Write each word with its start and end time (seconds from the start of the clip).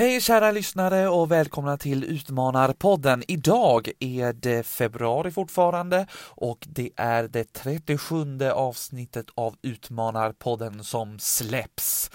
Hej 0.00 0.20
kära 0.20 0.50
lyssnare 0.50 1.08
och 1.08 1.30
välkomna 1.30 1.76
till 1.78 2.04
Utmanarpodden. 2.04 3.22
Idag 3.28 3.90
är 3.98 4.32
det 4.32 4.66
februari 4.66 5.30
fortfarande 5.30 6.06
och 6.24 6.66
det 6.68 6.90
är 6.96 7.28
det 7.28 7.52
37 7.52 8.42
avsnittet 8.54 9.26
av 9.34 9.56
Utmanarpodden 9.62 10.84
som 10.84 11.18
släpps. 11.18 12.10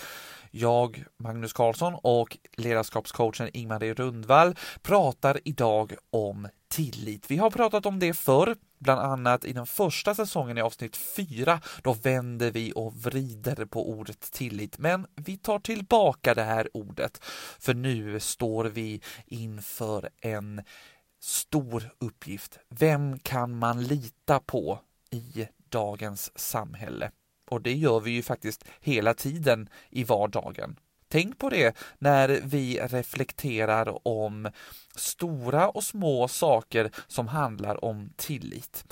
Jag, 0.57 1.05
Magnus 1.17 1.53
Karlsson 1.53 1.95
och 2.03 2.37
ledarskapscoachen 2.57 3.49
Ingmarie 3.53 3.93
Rundvall 3.93 4.55
pratar 4.81 5.39
idag 5.43 5.95
om 6.09 6.47
tillit. 6.67 7.31
Vi 7.31 7.37
har 7.37 7.49
pratat 7.49 7.85
om 7.85 7.99
det 7.99 8.13
förr, 8.13 8.55
bland 8.79 9.01
annat 9.01 9.45
i 9.45 9.53
den 9.53 9.65
första 9.65 10.15
säsongen 10.15 10.57
i 10.57 10.61
avsnitt 10.61 10.97
4. 10.97 11.61
Då 11.83 11.93
vänder 11.93 12.51
vi 12.51 12.73
och 12.75 12.95
vrider 12.95 13.65
på 13.65 13.89
ordet 13.89 14.31
tillit, 14.31 14.77
men 14.77 15.07
vi 15.15 15.37
tar 15.37 15.59
tillbaka 15.59 16.33
det 16.33 16.43
här 16.43 16.69
ordet, 16.73 17.23
för 17.59 17.73
nu 17.73 18.19
står 18.19 18.65
vi 18.65 19.01
inför 19.25 20.09
en 20.21 20.61
stor 21.21 21.91
uppgift. 21.99 22.59
Vem 22.69 23.19
kan 23.19 23.57
man 23.57 23.83
lita 23.83 24.39
på 24.39 24.79
i 25.11 25.47
dagens 25.69 26.39
samhälle? 26.39 27.11
Och 27.55 27.61
det 27.61 27.73
gör 27.73 27.99
vi 27.99 28.11
ju 28.11 28.21
faktiskt 28.21 28.65
hela 28.81 29.13
tiden 29.13 29.69
i 29.89 30.03
vardagen. 30.03 30.79
Tänk 31.07 31.37
på 31.37 31.49
det 31.49 31.77
när 31.99 32.41
vi 32.43 32.79
reflekterar 32.79 34.07
om 34.07 34.51
stora 34.95 35.69
och 35.69 35.83
små 35.83 36.27
saker 36.27 36.91
som 37.07 37.27
handlar 37.27 37.85
om 37.85 38.09
tillit. 38.15 38.85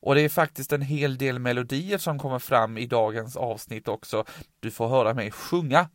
Och 0.00 0.14
det 0.14 0.20
är 0.20 0.28
faktiskt 0.28 0.72
en 0.72 0.82
hel 0.82 1.18
del 1.18 1.38
melodier 1.38 1.98
som 1.98 2.18
kommer 2.18 2.38
fram 2.38 2.78
i 2.78 2.86
dagens 2.86 3.36
avsnitt 3.36 3.88
också. 3.88 4.24
Du 4.60 4.70
får 4.70 4.88
höra 4.88 5.14
mig 5.14 5.30
sjunga. 5.30 5.88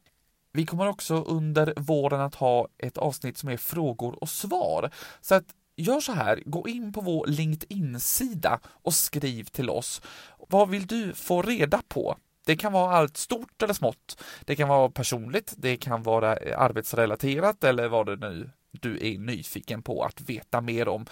Vi 0.53 0.65
kommer 0.65 0.87
också 0.87 1.15
under 1.15 1.73
våren 1.77 2.21
att 2.21 2.35
ha 2.35 2.67
ett 2.77 2.97
avsnitt 2.97 3.37
som 3.37 3.49
är 3.49 3.57
frågor 3.57 4.23
och 4.23 4.29
svar. 4.29 4.91
Så 5.21 5.35
att 5.35 5.45
gör 5.75 5.99
så 5.99 6.11
här, 6.11 6.43
gå 6.45 6.67
in 6.67 6.93
på 6.93 7.01
vår 7.01 7.27
LinkedIn-sida 7.27 8.59
och 8.65 8.93
skriv 8.93 9.43
till 9.43 9.69
oss. 9.69 10.01
Vad 10.49 10.69
vill 10.69 10.87
du 10.87 11.13
få 11.13 11.41
reda 11.41 11.81
på? 11.87 12.17
Det 12.45 12.55
kan 12.55 12.73
vara 12.73 12.95
allt 12.95 13.17
stort 13.17 13.61
eller 13.61 13.73
smått. 13.73 14.21
Det 14.45 14.55
kan 14.55 14.69
vara 14.69 14.89
personligt, 14.89 15.53
det 15.57 15.77
kan 15.77 16.03
vara 16.03 16.37
eh, 16.37 16.61
arbetsrelaterat 16.61 17.63
eller 17.63 17.87
vad 17.87 18.05
det 18.05 18.15
nu 18.15 18.49
du 18.81 19.07
är 19.07 19.19
nyfiken 19.19 19.81
på 19.81 20.03
att 20.03 20.21
veta 20.21 20.61
mer 20.61 20.87
om. 20.87 21.05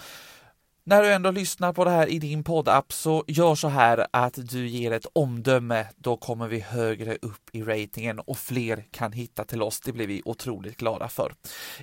När 0.86 1.02
du 1.02 1.12
ändå 1.12 1.30
lyssnar 1.30 1.72
på 1.72 1.84
det 1.84 1.90
här 1.90 2.06
i 2.06 2.18
din 2.18 2.44
poddapp 2.44 2.92
så 2.92 3.24
gör 3.26 3.54
så 3.54 3.68
här 3.68 4.06
att 4.10 4.38
du 4.50 4.68
ger 4.68 4.90
ett 4.92 5.06
omdöme. 5.12 5.86
Då 5.96 6.16
kommer 6.16 6.48
vi 6.48 6.60
högre 6.60 7.16
upp 7.22 7.48
i 7.52 7.62
ratingen 7.62 8.18
och 8.18 8.38
fler 8.38 8.84
kan 8.90 9.12
hitta 9.12 9.44
till 9.44 9.62
oss. 9.62 9.80
Det 9.80 9.92
blir 9.92 10.06
vi 10.06 10.22
otroligt 10.24 10.76
glada 10.76 11.08
för. 11.08 11.34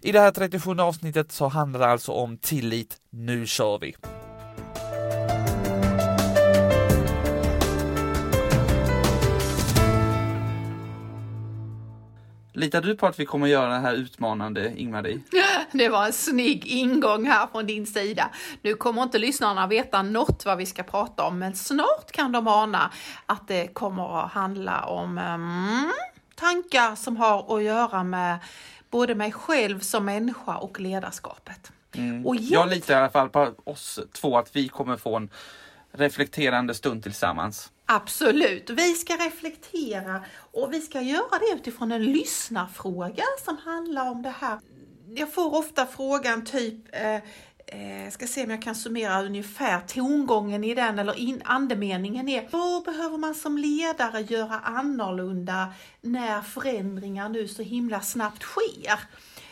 I 0.02 0.12
det 0.12 0.20
här 0.20 0.32
37 0.32 0.72
avsnittet 0.72 1.32
så 1.32 1.48
handlar 1.48 1.80
det 1.80 1.88
alltså 1.88 2.12
om 2.12 2.38
tillit. 2.38 2.98
Nu 3.10 3.48
kör 3.48 3.80
vi! 3.80 3.96
Litar 12.54 12.82
du 12.82 12.96
på 12.96 13.08
att 13.08 13.20
vi 13.20 13.26
kommer 13.26 13.48
göra 13.48 13.74
det 13.74 13.80
här 13.80 13.94
utmanande, 13.94 14.74
Ingmarie? 14.76 15.20
Det 15.72 15.90
var 15.90 16.06
en 16.06 16.14
snygg 16.14 16.66
ingång 16.66 17.26
här 17.26 17.48
från 17.48 17.66
din 17.66 17.88
sida. 17.88 18.30
Nu 18.62 18.74
kommer 18.74 19.04
inte 19.04 19.20
lyssnarna 19.20 19.68
veta 19.68 20.02
något 20.02 20.46
vad 20.46 20.58
vi 20.58 20.66
ska 20.66 20.84
prata 20.84 21.24
om, 21.24 21.40
men 21.40 21.56
snart 21.56 22.12
kan 22.12 22.32
de 22.32 22.48
ana 22.48 22.92
att 23.26 23.48
det 23.48 23.68
kommer 23.68 24.24
att 24.24 24.32
handla 24.32 24.86
om 24.86 25.18
mm, 25.18 25.92
tankar 26.36 26.96
som 26.96 27.18
har 27.18 27.58
att 27.58 27.64
göra 27.64 28.04
med 28.04 28.40
både 28.90 29.16
mig 29.16 29.32
själv 29.32 29.80
som 29.80 30.06
människa 30.06 30.58
och 30.58 30.80
ledarskapet. 30.80 31.72
Mm. 31.96 32.26
Och 32.26 32.36
Jag 32.36 32.70
litar 32.70 32.94
i 32.94 32.98
alla 32.98 33.10
fall 33.10 33.30
på 33.30 33.54
oss 33.64 34.00
två, 34.12 34.38
att 34.38 34.56
vi 34.56 34.68
kommer 34.68 34.98
få 34.98 35.16
en 35.16 35.30
reflekterande 35.92 36.74
stund 36.74 37.04
tillsammans. 37.04 37.72
Absolut, 37.94 38.70
vi 38.70 38.94
ska 38.94 39.14
reflektera 39.14 40.24
och 40.52 40.74
vi 40.74 40.82
ska 40.82 41.02
göra 41.02 41.40
det 41.40 41.56
utifrån 41.56 41.92
en 41.92 42.04
lyssnarfråga 42.04 43.24
som 43.46 43.58
handlar 43.58 44.12
om 44.12 44.22
det 44.22 44.34
här. 44.40 44.60
Jag 45.16 45.34
får 45.34 45.56
ofta 45.56 45.86
frågan 45.86 46.46
typ 46.46 46.76
eh, 46.92 47.16
eh, 47.16 48.12
ska 48.12 48.28
se 48.28 48.44
om 48.44 48.50
jag 48.50 48.62
kan 48.62 48.76
summera 48.76 49.24
ungefär 49.24 49.80
tongången 49.80 50.64
i 50.64 50.76
den 50.76 51.00
eller 51.00 51.20
in, 51.20 51.42
andemeningen 51.46 52.30
är 52.30 52.48
vad 52.52 52.84
behöver 52.84 53.18
man 53.18 53.36
som 53.36 53.58
ledare 53.58 54.22
göra 54.22 54.60
annorlunda 54.60 55.74
när 56.02 56.42
förändringar 56.42 57.30
nu 57.30 57.48
så 57.48 57.62
himla 57.62 58.02
snabbt 58.02 58.44
sker? 58.44 59.00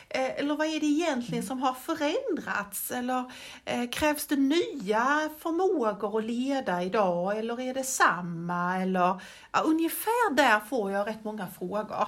Eh, 0.10 0.40
eller 0.40 0.56
vad 0.56 0.68
är 0.68 0.80
det 0.80 0.86
egentligen 0.86 1.44
som 1.44 1.62
har 1.62 1.74
förändrats? 1.74 2.92
Eller 2.92 3.32
eh, 3.66 3.90
krävs 3.90 4.28
det 4.28 4.36
nya 4.36 5.30
förmågor 5.40 6.20
att 6.20 6.26
leda 6.26 6.84
idag? 6.84 7.38
Eller 7.38 7.60
är 7.60 7.74
det 7.74 7.84
samma? 7.84 8.78
Eller 8.78 9.22
ja, 9.52 9.60
ungefär 9.66 10.34
där 10.34 10.60
får 10.60 10.92
jag 10.92 11.08
rätt 11.08 11.24
många 11.24 11.48
frågor. 11.48 12.08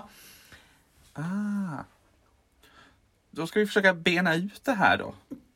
Ah. 1.14 1.84
Då 3.32 3.48
ska 3.48 3.60
vi 3.60 3.68
försöka 3.68 3.94
bena 3.94 4.36
ut 4.36 4.64
det 4.64 4.74
här 4.74 4.98
då. 4.98 5.14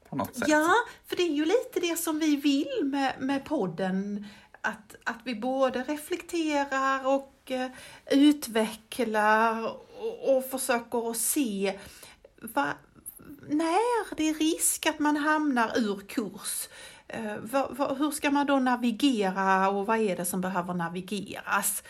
På 0.09 0.15
något 0.15 0.35
sätt. 0.35 0.47
Ja, 0.47 0.73
för 1.05 1.15
det 1.15 1.23
är 1.23 1.33
ju 1.33 1.45
lite 1.45 1.79
det 1.79 1.99
som 1.99 2.19
vi 2.19 2.35
vill 2.35 2.79
med, 2.83 3.13
med 3.19 3.45
podden. 3.45 4.25
Att, 4.61 4.95
att 5.03 5.19
vi 5.23 5.35
både 5.35 5.83
reflekterar 5.83 7.07
och 7.07 7.51
uh, 7.51 7.67
utvecklar 8.11 9.75
och, 9.99 10.37
och 10.37 10.45
försöker 10.45 11.11
att 11.11 11.17
se 11.17 11.79
va, 12.53 12.73
när 13.47 14.15
det 14.15 14.29
är 14.29 14.33
risk 14.33 14.85
att 14.85 14.99
man 14.99 15.17
hamnar 15.17 15.77
ur 15.77 15.99
kurs, 16.07 16.69
eh, 17.07 17.37
va, 17.37 17.67
va, 17.71 17.93
hur 17.93 18.11
ska 18.11 18.31
man 18.31 18.45
då 18.45 18.59
navigera 18.59 19.69
och 19.69 19.85
vad 19.85 19.99
är 19.99 20.15
det 20.15 20.25
som 20.25 20.41
behöver 20.41 20.73
navigeras? 20.73 21.83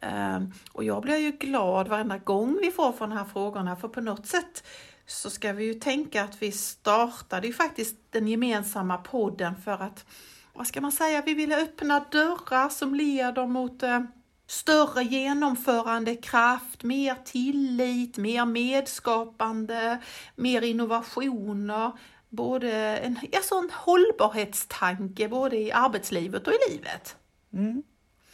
Eh, 0.00 0.40
och 0.72 0.84
jag 0.84 1.02
blir 1.02 1.16
ju 1.16 1.30
glad 1.30 1.88
varenda 1.88 2.18
gång 2.18 2.58
vi 2.62 2.70
får 2.70 2.92
från 2.92 3.10
de 3.10 3.16
här 3.18 3.24
frågorna, 3.24 3.76
för 3.76 3.88
på 3.88 4.00
något 4.00 4.26
sätt 4.26 4.64
så 5.06 5.30
ska 5.30 5.52
vi 5.52 5.64
ju 5.64 5.74
tänka 5.74 6.24
att 6.24 6.42
vi 6.42 6.52
startade 6.52 7.46
ju 7.46 7.52
faktiskt 7.52 7.96
den 8.10 8.28
gemensamma 8.28 8.98
podden 8.98 9.56
för 9.56 9.82
att, 9.82 10.06
vad 10.52 10.66
ska 10.66 10.80
man 10.80 10.92
säga, 10.92 11.22
vi 11.26 11.34
ville 11.34 11.62
öppna 11.62 12.04
dörrar 12.10 12.68
som 12.68 12.94
leder 12.94 13.46
mot 13.46 13.82
eh, 13.82 14.00
större 14.46 15.02
genomförandekraft, 15.02 16.82
mer 16.82 17.14
tillit, 17.24 18.16
mer 18.16 18.44
medskapande, 18.44 19.98
mer 20.36 20.62
innovationer, 20.62 21.92
både 22.28 22.72
en, 22.98 23.18
alltså 23.36 23.54
en 23.54 23.70
hållbarhetstanke 23.72 25.28
både 25.28 25.56
i 25.56 25.72
arbetslivet 25.72 26.46
och 26.46 26.52
i 26.52 26.70
livet. 26.70 27.16
Mm, 27.52 27.82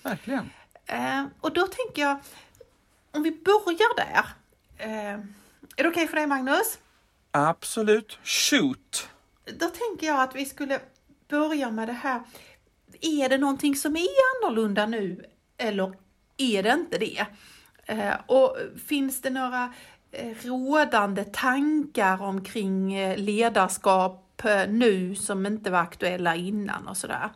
verkligen. 0.02 0.50
Eh, 0.86 1.24
och 1.40 1.52
då 1.52 1.66
tänker 1.66 2.02
jag, 2.02 2.18
om 3.10 3.22
vi 3.22 3.30
börjar 3.30 3.96
där. 3.96 4.24
Eh, 4.78 5.20
är 5.76 5.82
det 5.82 5.88
okej 5.88 5.90
okay 5.90 6.06
för 6.06 6.16
dig 6.16 6.26
Magnus? 6.26 6.78
Absolut. 7.30 8.18
Shoot! 8.24 9.08
Då 9.44 9.66
tänker 9.68 10.06
jag 10.06 10.20
att 10.20 10.34
vi 10.34 10.44
skulle 10.44 10.80
börja 11.28 11.70
med 11.70 11.88
det 11.88 11.92
här. 11.92 12.22
Är 13.00 13.28
det 13.28 13.38
någonting 13.38 13.76
som 13.76 13.96
är 13.96 14.08
annorlunda 14.36 14.86
nu 14.86 15.24
eller 15.58 15.94
är 16.36 16.62
det 16.62 16.72
inte 16.72 16.98
det? 16.98 17.26
Eh, 17.86 18.14
och 18.26 18.56
finns 18.86 19.20
det 19.20 19.30
några 19.30 19.74
eh, 20.12 20.34
rådande 20.42 21.24
tankar 21.24 22.22
omkring 22.22 22.94
eh, 22.94 23.16
ledarskap 23.16 24.24
nu 24.68 25.14
som 25.14 25.46
inte 25.46 25.70
var 25.70 25.78
aktuella 25.78 26.36
innan 26.36 26.88
och 26.88 26.96
sådär? 26.96 27.30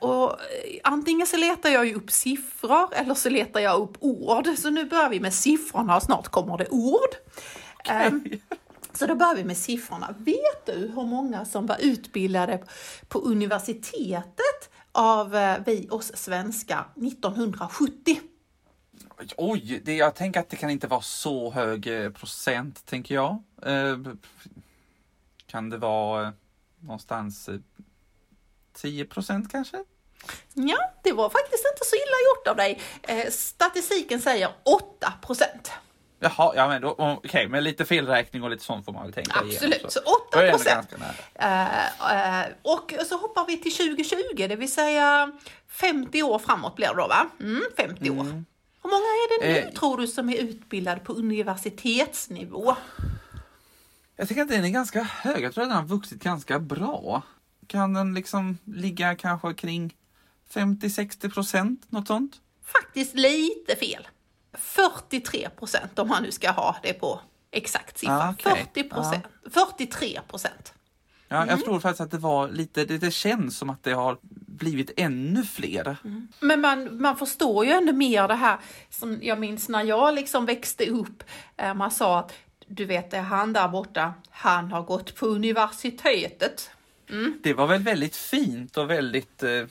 Och 0.00 0.36
antingen 0.84 1.26
så 1.26 1.36
letar 1.36 1.70
jag 1.70 1.86
ju 1.86 1.94
upp 1.94 2.10
siffror 2.10 2.94
eller 2.94 3.14
så 3.14 3.30
letar 3.30 3.60
jag 3.60 3.80
upp 3.80 3.96
ord. 4.00 4.48
Så 4.58 4.70
nu 4.70 4.84
börjar 4.84 5.08
vi 5.08 5.20
med 5.20 5.34
siffrorna 5.34 5.96
och 5.96 6.02
snart 6.02 6.28
kommer 6.28 6.58
det 6.58 6.68
ord. 6.70 7.10
Okay. 7.78 8.10
Så 8.92 9.06
då 9.06 9.14
börjar 9.14 9.34
vi 9.34 9.44
med 9.44 9.56
siffrorna. 9.56 10.14
Vet 10.18 10.66
du 10.66 10.92
hur 10.94 11.06
många 11.06 11.44
som 11.44 11.66
var 11.66 11.76
utbildade 11.80 12.62
på 13.08 13.18
universitetet 13.18 14.70
av 14.92 15.36
eh, 15.36 15.58
vi 15.66 15.88
oss 15.90 16.16
svenskar 16.16 16.88
1970. 16.96 18.20
Oj, 19.36 19.82
det, 19.84 19.96
jag 19.96 20.14
tänker 20.14 20.40
att 20.40 20.50
det 20.50 20.56
kan 20.56 20.70
inte 20.70 20.86
vara 20.86 21.00
så 21.00 21.50
hög 21.50 21.86
eh, 21.86 22.10
procent, 22.10 22.86
tänker 22.86 23.14
jag. 23.14 23.42
Eh, 23.62 23.98
kan 25.46 25.70
det 25.70 25.78
vara 25.78 26.32
någonstans 26.80 27.48
eh, 27.48 27.58
10 28.72 29.04
procent 29.04 29.50
kanske? 29.50 29.84
Ja, 30.54 30.92
det 31.02 31.12
var 31.12 31.30
faktiskt 31.30 31.64
inte 31.72 31.84
så 31.84 31.96
illa 31.96 32.16
gjort 32.28 32.46
av 32.48 32.56
dig. 32.56 32.80
Eh, 33.02 33.30
statistiken 33.30 34.20
säger 34.20 34.54
8 34.62 35.12
procent. 35.22 35.70
Jaha, 36.22 36.52
ja 36.56 36.68
men 36.68 36.84
okej, 36.84 37.18
okay, 37.24 37.48
med 37.48 37.62
lite 37.62 37.84
felräkning 37.84 38.42
och 38.42 38.50
lite 38.50 38.64
sånt 38.64 38.84
får 38.84 38.92
man 38.92 39.02
väl 39.02 39.12
tänka 39.12 39.32
Absolut, 39.34 39.74
igenom, 39.74 39.90
så. 39.90 40.00
så 40.00 40.14
8 40.30 40.50
procent. 40.50 40.88
Uh, 40.92 41.02
uh, 41.42 42.44
och 42.62 42.92
så 43.06 43.16
hoppar 43.16 43.46
vi 43.46 43.56
till 43.56 43.72
2020, 43.72 44.16
det 44.48 44.56
vill 44.56 44.72
säga 44.72 45.32
50 45.68 46.22
år 46.22 46.38
framåt 46.38 46.76
blir 46.76 46.88
det 46.88 46.94
då 46.94 47.08
va? 47.08 47.26
Mm, 47.40 47.62
50 47.76 48.10
år. 48.10 48.20
Mm. 48.20 48.44
Hur 48.82 48.90
många 48.90 49.02
är 49.02 49.40
det 49.40 49.52
nu 49.52 49.68
Eh. 49.68 49.72
tror 49.72 49.96
du 49.96 50.06
som 50.06 50.30
är 50.30 50.36
utbildade 50.36 51.00
på 51.00 51.12
universitetsnivå? 51.12 52.76
Jag 54.16 54.28
tycker 54.28 54.42
att 54.42 54.48
den 54.48 54.64
är 54.64 54.68
ganska 54.68 55.02
hög. 55.02 55.44
Jag 55.44 55.54
tror 55.54 55.64
att 55.64 55.70
den 55.70 55.76
har 55.78 55.84
vuxit 55.84 56.22
ganska 56.22 56.58
bra. 56.58 57.22
Kan 57.66 57.94
den 57.94 58.14
liksom 58.14 58.58
ligga 58.64 59.14
kanske 59.14 59.54
kring 59.54 59.94
50-60 60.54 61.30
procent, 61.30 61.92
något 61.92 62.06
sånt? 62.06 62.40
Faktiskt 62.64 63.14
lite 63.14 63.76
fel. 63.76 64.08
43 64.58 65.48
procent 65.58 65.98
om 65.98 66.08
man 66.08 66.22
nu 66.22 66.30
ska 66.32 66.50
ha 66.50 66.76
det 66.82 66.92
på 66.92 67.20
exakt 67.50 67.98
siffra. 67.98 68.14
Ah, 68.22 68.30
okej. 68.38 68.66
40 68.74 68.88
procent. 68.88 69.24
43 69.52 70.20
procent. 70.28 70.72
Ja, 71.28 71.46
Jag 71.46 71.64
tror 71.64 71.80
faktiskt 71.80 72.00
att 72.00 72.10
det 72.10 72.18
var 72.18 72.48
lite, 72.48 72.84
det, 72.84 72.98
det 72.98 73.10
känns 73.10 73.58
som 73.58 73.70
att 73.70 73.82
det 73.82 73.92
har 73.92 74.18
blivit 74.46 74.90
ännu 74.96 75.42
fler. 75.44 75.96
Men 76.40 76.60
man, 76.60 77.02
man 77.02 77.16
förstår 77.16 77.64
ju 77.64 77.70
ännu 77.72 77.92
mer 77.92 78.28
det 78.28 78.34
här 78.34 78.58
som 78.90 79.18
jag 79.22 79.38
minns 79.40 79.68
när 79.68 79.84
jag 79.84 80.14
liksom 80.14 80.46
växte 80.46 80.86
upp. 80.90 81.22
eh, 81.56 81.74
Man 81.74 81.90
sa 81.90 82.18
att 82.18 82.32
du 82.66 82.84
vet, 82.84 83.10
det 83.10 83.16
är 83.16 83.22
han 83.22 83.52
där 83.52 83.68
borta, 83.68 84.14
han 84.30 84.72
har 84.72 84.82
gått 84.82 85.16
på 85.16 85.26
universitetet. 85.26 86.70
Det 87.42 87.54
var 87.54 87.66
väl 87.66 87.82
väldigt 87.82 88.16
fint 88.16 88.76
och 88.76 88.90
väldigt 88.90 89.42
eh, 89.42 89.64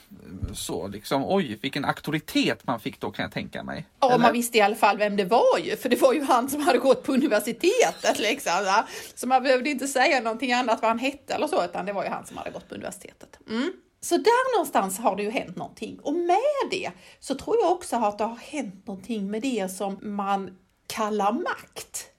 så 0.53 0.87
liksom, 0.87 1.25
oj 1.25 1.59
vilken 1.61 1.85
auktoritet 1.85 2.67
man 2.67 2.79
fick 2.79 2.99
då 2.99 3.11
kan 3.11 3.23
jag 3.23 3.31
tänka 3.31 3.63
mig. 3.63 3.85
Ja, 3.99 4.07
Eller? 4.07 4.17
man 4.17 4.33
visste 4.33 4.57
i 4.57 4.61
alla 4.61 4.75
fall 4.75 4.97
vem 4.97 5.15
det 5.15 5.25
var 5.25 5.59
ju, 5.63 5.77
för 5.77 5.89
det 5.89 6.01
var 6.01 6.13
ju 6.13 6.23
han 6.23 6.49
som 6.49 6.61
hade 6.61 6.77
gått 6.77 7.03
på 7.03 7.13
universitetet 7.13 8.19
liksom. 8.19 8.65
Va? 8.65 8.87
Så 9.15 9.27
man 9.27 9.43
behövde 9.43 9.69
inte 9.69 9.87
säga 9.87 10.21
någonting 10.21 10.53
annat 10.53 10.81
vad 10.81 10.89
han 10.89 10.99
hette 10.99 11.33
eller 11.33 11.47
så, 11.47 11.65
utan 11.65 11.85
det 11.85 11.93
var 11.93 12.03
ju 12.03 12.09
han 12.09 12.25
som 12.25 12.37
hade 12.37 12.51
gått 12.51 12.69
på 12.69 12.75
universitetet. 12.75 13.39
Mm. 13.49 13.73
Så 14.01 14.17
där 14.17 14.55
någonstans 14.55 14.99
har 14.99 15.15
det 15.15 15.23
ju 15.23 15.29
hänt 15.29 15.55
någonting. 15.55 15.99
Och 15.99 16.13
med 16.13 16.37
det 16.71 16.91
så 17.19 17.35
tror 17.35 17.57
jag 17.61 17.71
också 17.71 17.95
att 17.95 18.17
det 18.17 18.23
har 18.23 18.35
hänt 18.35 18.87
någonting 18.87 19.31
med 19.31 19.41
det 19.41 19.71
som 19.71 19.99
man 20.01 20.57
kallar 20.87 21.31
makt. 21.31 22.10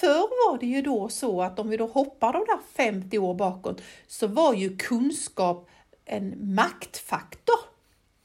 Förr 0.00 0.50
var 0.50 0.58
det 0.58 0.66
ju 0.66 0.82
då 0.82 1.08
så 1.08 1.42
att 1.42 1.58
om 1.58 1.68
vi 1.68 1.76
då 1.76 1.86
hoppar 1.86 2.32
de 2.32 2.38
där 2.38 2.58
50 2.76 3.18
år 3.18 3.34
bakåt 3.34 3.82
så 4.06 4.26
var 4.26 4.54
ju 4.54 4.76
kunskap 4.76 5.68
en 6.04 6.54
maktfaktor. 6.54 7.58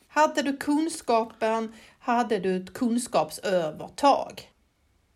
Hade 0.08 0.42
du 0.42 0.58
kunskapen 0.58 1.74
hade 2.00 2.40
du 2.40 2.56
ett 2.56 2.74
kunskapsövertag. 2.74 4.52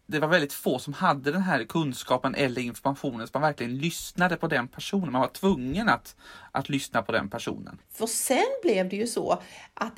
Det 0.08 0.20
var 0.20 0.28
väldigt 0.28 0.54
få 0.54 0.80
som 0.80 0.94
hade 0.94 1.32
den 1.32 1.42
här 1.42 1.64
kunskapen 1.64 2.36
eller 2.36 2.62
informationen 2.62 3.28
så 3.28 3.32
man 3.34 3.42
verkligen 3.42 3.78
lyssnade 3.78 4.36
på 4.36 4.48
den 4.48 4.68
personen. 4.68 5.12
Man 5.12 5.22
var 5.22 5.28
tvungen 5.28 5.90
att, 5.90 6.16
att 6.52 6.70
lyssna 6.70 7.02
på 7.02 7.12
den 7.12 7.30
personen. 7.30 7.82
För 7.92 8.08
sen 8.08 8.60
blev 8.64 8.90
det 8.90 8.96
ju 8.96 9.08
så 9.08 9.42
att 9.74 9.94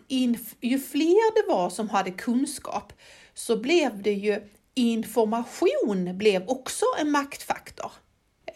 ju 0.62 0.80
fler 0.80 1.44
det 1.44 1.54
var 1.54 1.70
som 1.70 1.90
hade 1.90 2.12
kunskap 2.12 2.94
så 3.34 3.58
blev 3.58 4.02
det 4.02 4.14
ju 4.14 4.42
information 4.78 6.18
blev 6.18 6.44
också 6.48 6.86
en 7.00 7.12
maktfaktor. 7.12 7.92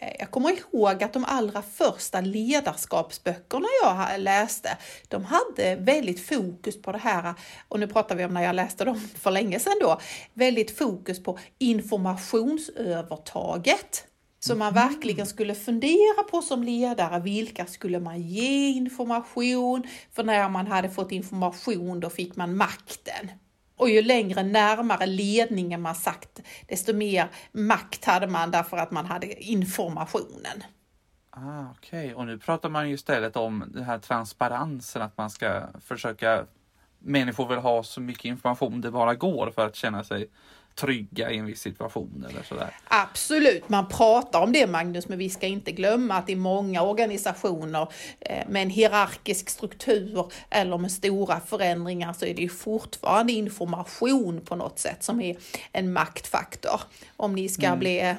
Eh, 0.00 0.12
Jag 0.18 0.30
kommer 0.30 0.50
ihåg 0.50 1.02
att 1.02 1.12
de 1.12 1.24
allra 1.24 1.62
första 1.62 2.20
ledarskapsböckerna 2.20 3.66
jag 3.82 4.20
läste, 4.20 4.78
de 5.08 5.24
hade 5.24 5.76
väldigt 5.76 6.26
fokus 6.26 6.82
på 6.82 6.92
det 6.92 6.98
här, 6.98 7.34
och 7.68 7.80
nu 7.80 7.86
pratar 7.86 8.16
vi 8.16 8.24
om 8.24 8.34
när 8.34 8.42
jag 8.42 8.54
läste 8.54 8.84
dem 8.84 9.00
för 9.14 9.30
länge 9.30 9.60
sedan 9.60 9.78
då, 9.80 10.00
väldigt 10.34 10.78
fokus 10.78 11.22
på 11.22 11.38
informationsövertaget. 11.58 14.06
Så 14.40 14.54
man 14.56 14.74
verkligen 14.74 15.26
skulle 15.26 15.54
fundera 15.54 16.22
på 16.30 16.42
som 16.42 16.62
ledare, 16.62 17.20
vilka 17.20 17.66
skulle 17.66 18.00
man 18.00 18.22
ge 18.22 18.68
information? 18.68 19.82
För 20.12 20.24
när 20.24 20.48
man 20.48 20.66
hade 20.66 20.90
fått 20.90 21.12
information 21.12 22.00
då 22.00 22.10
fick 22.10 22.36
man 22.36 22.56
makten. 22.56 23.30
Och 23.82 23.90
ju 23.90 24.02
längre 24.02 24.42
närmare 24.42 25.06
ledningen 25.06 25.82
man 25.82 25.94
sagt, 25.94 26.40
desto 26.68 26.94
mer 26.94 27.28
makt 27.52 28.04
hade 28.04 28.26
man 28.26 28.50
därför 28.50 28.76
att 28.76 28.90
man 28.90 29.06
hade 29.06 29.42
informationen. 29.42 30.64
Ah, 31.30 31.64
Okej, 31.78 32.14
och 32.14 32.26
nu 32.26 32.38
pratar 32.38 32.68
man 32.68 32.88
ju 32.88 32.94
istället 32.94 33.36
om 33.36 33.64
den 33.74 33.84
här 33.84 33.98
transparensen, 33.98 35.02
att 35.02 35.18
man 35.18 35.30
ska 35.30 35.62
försöka 35.80 36.46
Människor 36.98 37.48
vill 37.48 37.58
ha 37.58 37.82
så 37.82 38.00
mycket 38.00 38.24
information 38.24 38.80
det 38.80 38.90
bara 38.90 39.14
går 39.14 39.50
för 39.50 39.66
att 39.66 39.76
känna 39.76 40.04
sig 40.04 40.30
trygga 40.74 41.30
i 41.30 41.38
en 41.38 41.46
viss 41.46 41.60
situation 41.60 42.26
eller 42.30 42.42
sådär. 42.42 42.70
Absolut, 42.84 43.68
man 43.68 43.88
pratar 43.88 44.40
om 44.40 44.52
det 44.52 44.66
Magnus, 44.66 45.08
men 45.08 45.18
vi 45.18 45.30
ska 45.30 45.46
inte 45.46 45.72
glömma 45.72 46.14
att 46.14 46.30
i 46.30 46.36
många 46.36 46.82
organisationer 46.82 47.88
eh, 48.20 48.48
med 48.48 48.62
en 48.62 48.70
hierarkisk 48.70 49.50
struktur 49.50 50.32
eller 50.50 50.78
med 50.78 50.92
stora 50.92 51.40
förändringar 51.40 52.12
så 52.12 52.26
är 52.26 52.34
det 52.34 52.42
ju 52.42 52.48
fortfarande 52.48 53.32
information 53.32 54.40
på 54.40 54.56
något 54.56 54.78
sätt 54.78 55.04
som 55.04 55.20
är 55.20 55.36
en 55.72 55.92
maktfaktor. 55.92 56.80
Om 57.16 57.34
ni 57.34 57.48
ska 57.48 57.76
bli 57.76 58.14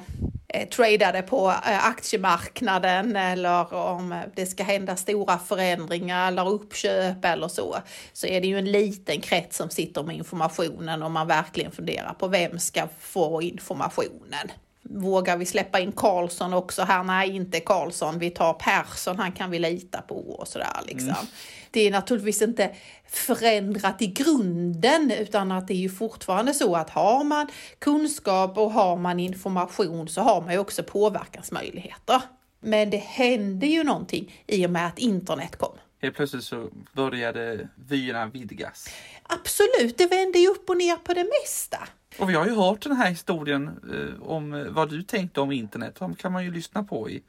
eh, 0.54 0.68
tradade 0.68 1.22
på 1.22 1.50
eh, 1.50 1.86
aktiemarknaden 1.86 3.16
eller 3.16 3.74
om 3.74 4.22
det 4.36 4.46
ska 4.46 4.64
hända 4.64 4.96
stora 4.96 5.38
förändringar 5.38 6.28
eller 6.28 6.48
uppköp 6.48 7.24
eller 7.24 7.48
så, 7.48 7.76
så 8.12 8.26
är 8.26 8.40
det 8.40 8.46
ju 8.46 8.58
en 8.58 8.72
liten 8.72 9.20
krets 9.20 9.56
som 9.56 9.70
sitter 9.70 10.02
med 10.02 10.16
informationen 10.16 11.02
och 11.02 11.10
man 11.10 11.26
verkligen 11.26 11.72
funderar 11.72 12.14
på 12.14 12.28
vem 12.28 12.58
ska 12.58 12.88
få 12.98 13.42
informationen. 13.42 14.50
Vågar 14.90 15.36
vi 15.36 15.46
släppa 15.46 15.80
in 15.80 15.92
Karlsson 15.92 16.54
också 16.54 16.82
här? 16.82 17.04
Nej, 17.04 17.36
inte 17.36 17.60
Karlsson. 17.60 18.18
Vi 18.18 18.30
tar 18.30 18.52
Persson, 18.52 19.18
han 19.18 19.32
kan 19.32 19.50
vi 19.50 19.58
lita 19.58 20.02
på 20.02 20.14
och 20.14 20.48
sådär 20.48 20.80
liksom. 20.86 21.26
Det 21.70 21.80
är 21.80 21.90
naturligtvis 21.90 22.42
inte 22.42 22.74
förändrat 23.08 24.02
i 24.02 24.06
grunden 24.06 25.10
utan 25.10 25.52
att 25.52 25.68
det 25.68 25.74
är 25.74 25.78
ju 25.78 25.90
fortfarande 25.90 26.54
så 26.54 26.76
att 26.76 26.90
har 26.90 27.24
man 27.24 27.48
kunskap 27.78 28.58
och 28.58 28.72
har 28.72 28.96
man 28.96 29.20
information 29.20 30.08
så 30.08 30.20
har 30.20 30.40
man 30.40 30.52
ju 30.52 30.58
också 30.58 30.82
påverkansmöjligheter. 30.82 32.22
Men 32.60 32.90
det 32.90 32.96
hände 32.96 33.66
ju 33.66 33.84
någonting 33.84 34.44
i 34.46 34.66
och 34.66 34.70
med 34.70 34.86
att 34.86 34.98
internet 34.98 35.56
kom. 35.56 35.78
Helt 36.02 36.16
plötsligt 36.16 36.44
så 36.44 36.68
började 36.92 37.68
vyerna 37.88 38.26
vidgas. 38.26 38.88
Absolut, 39.22 39.98
det 39.98 40.06
vände 40.06 40.38
ju 40.38 40.48
upp 40.48 40.70
och 40.70 40.76
ner 40.76 40.96
på 40.96 41.14
det 41.14 41.26
mesta. 41.42 41.78
Och 42.18 42.30
vi 42.30 42.34
har 42.34 42.46
ju 42.46 42.54
hört 42.54 42.82
den 42.82 42.96
här 42.96 43.10
historien 43.10 43.68
eh, 43.92 44.28
om 44.28 44.54
eh, 44.54 44.64
vad 44.64 44.90
du 44.90 45.02
tänkte 45.02 45.40
om 45.40 45.52
internet. 45.52 45.96
De 45.98 46.14
kan 46.14 46.32
man 46.32 46.44
ju 46.44 46.52
lyssna 46.52 46.84
på 46.84 47.10
i, 47.10 47.22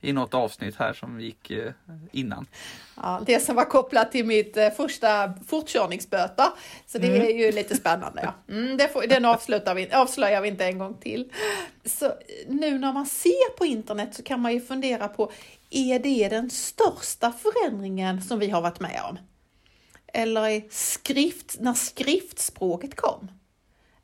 i 0.00 0.12
något 0.12 0.34
avsnitt 0.34 0.76
här 0.76 0.92
som 0.92 1.20
gick 1.20 1.50
eh, 1.50 1.72
innan. 2.12 2.46
Ja, 2.96 3.22
det 3.26 3.40
som 3.40 3.56
var 3.56 3.64
kopplat 3.64 4.12
till 4.12 4.26
mitt 4.26 4.56
eh, 4.56 4.70
första 4.70 5.34
fortkörningsböter. 5.48 6.46
Så 6.86 6.98
det 6.98 7.06
är 7.06 7.46
ju 7.46 7.52
lite 7.52 7.76
spännande. 7.76 8.20
Ja. 8.22 8.54
Mm, 8.54 8.76
det 8.76 8.88
får, 8.88 9.06
den 9.06 9.24
avslutar 9.24 9.74
vi, 9.74 9.92
avslöjar 9.92 10.40
vi 10.40 10.48
inte 10.48 10.64
en 10.64 10.78
gång 10.78 10.94
till. 10.94 11.32
Så 11.84 12.06
eh, 12.06 12.12
nu 12.48 12.78
när 12.78 12.92
man 12.92 13.06
ser 13.06 13.56
på 13.58 13.66
internet 13.66 14.14
så 14.14 14.22
kan 14.22 14.40
man 14.40 14.52
ju 14.52 14.60
fundera 14.60 15.08
på, 15.08 15.32
är 15.70 15.98
det 15.98 16.28
den 16.28 16.50
största 16.50 17.32
förändringen 17.32 18.22
som 18.22 18.38
vi 18.38 18.50
har 18.50 18.62
varit 18.62 18.80
med 18.80 19.00
om? 19.10 19.18
Eller 20.12 20.48
är 20.48 20.62
skrift, 20.70 21.56
när 21.60 21.74
skriftspråket 21.74 22.96
kom? 22.96 23.28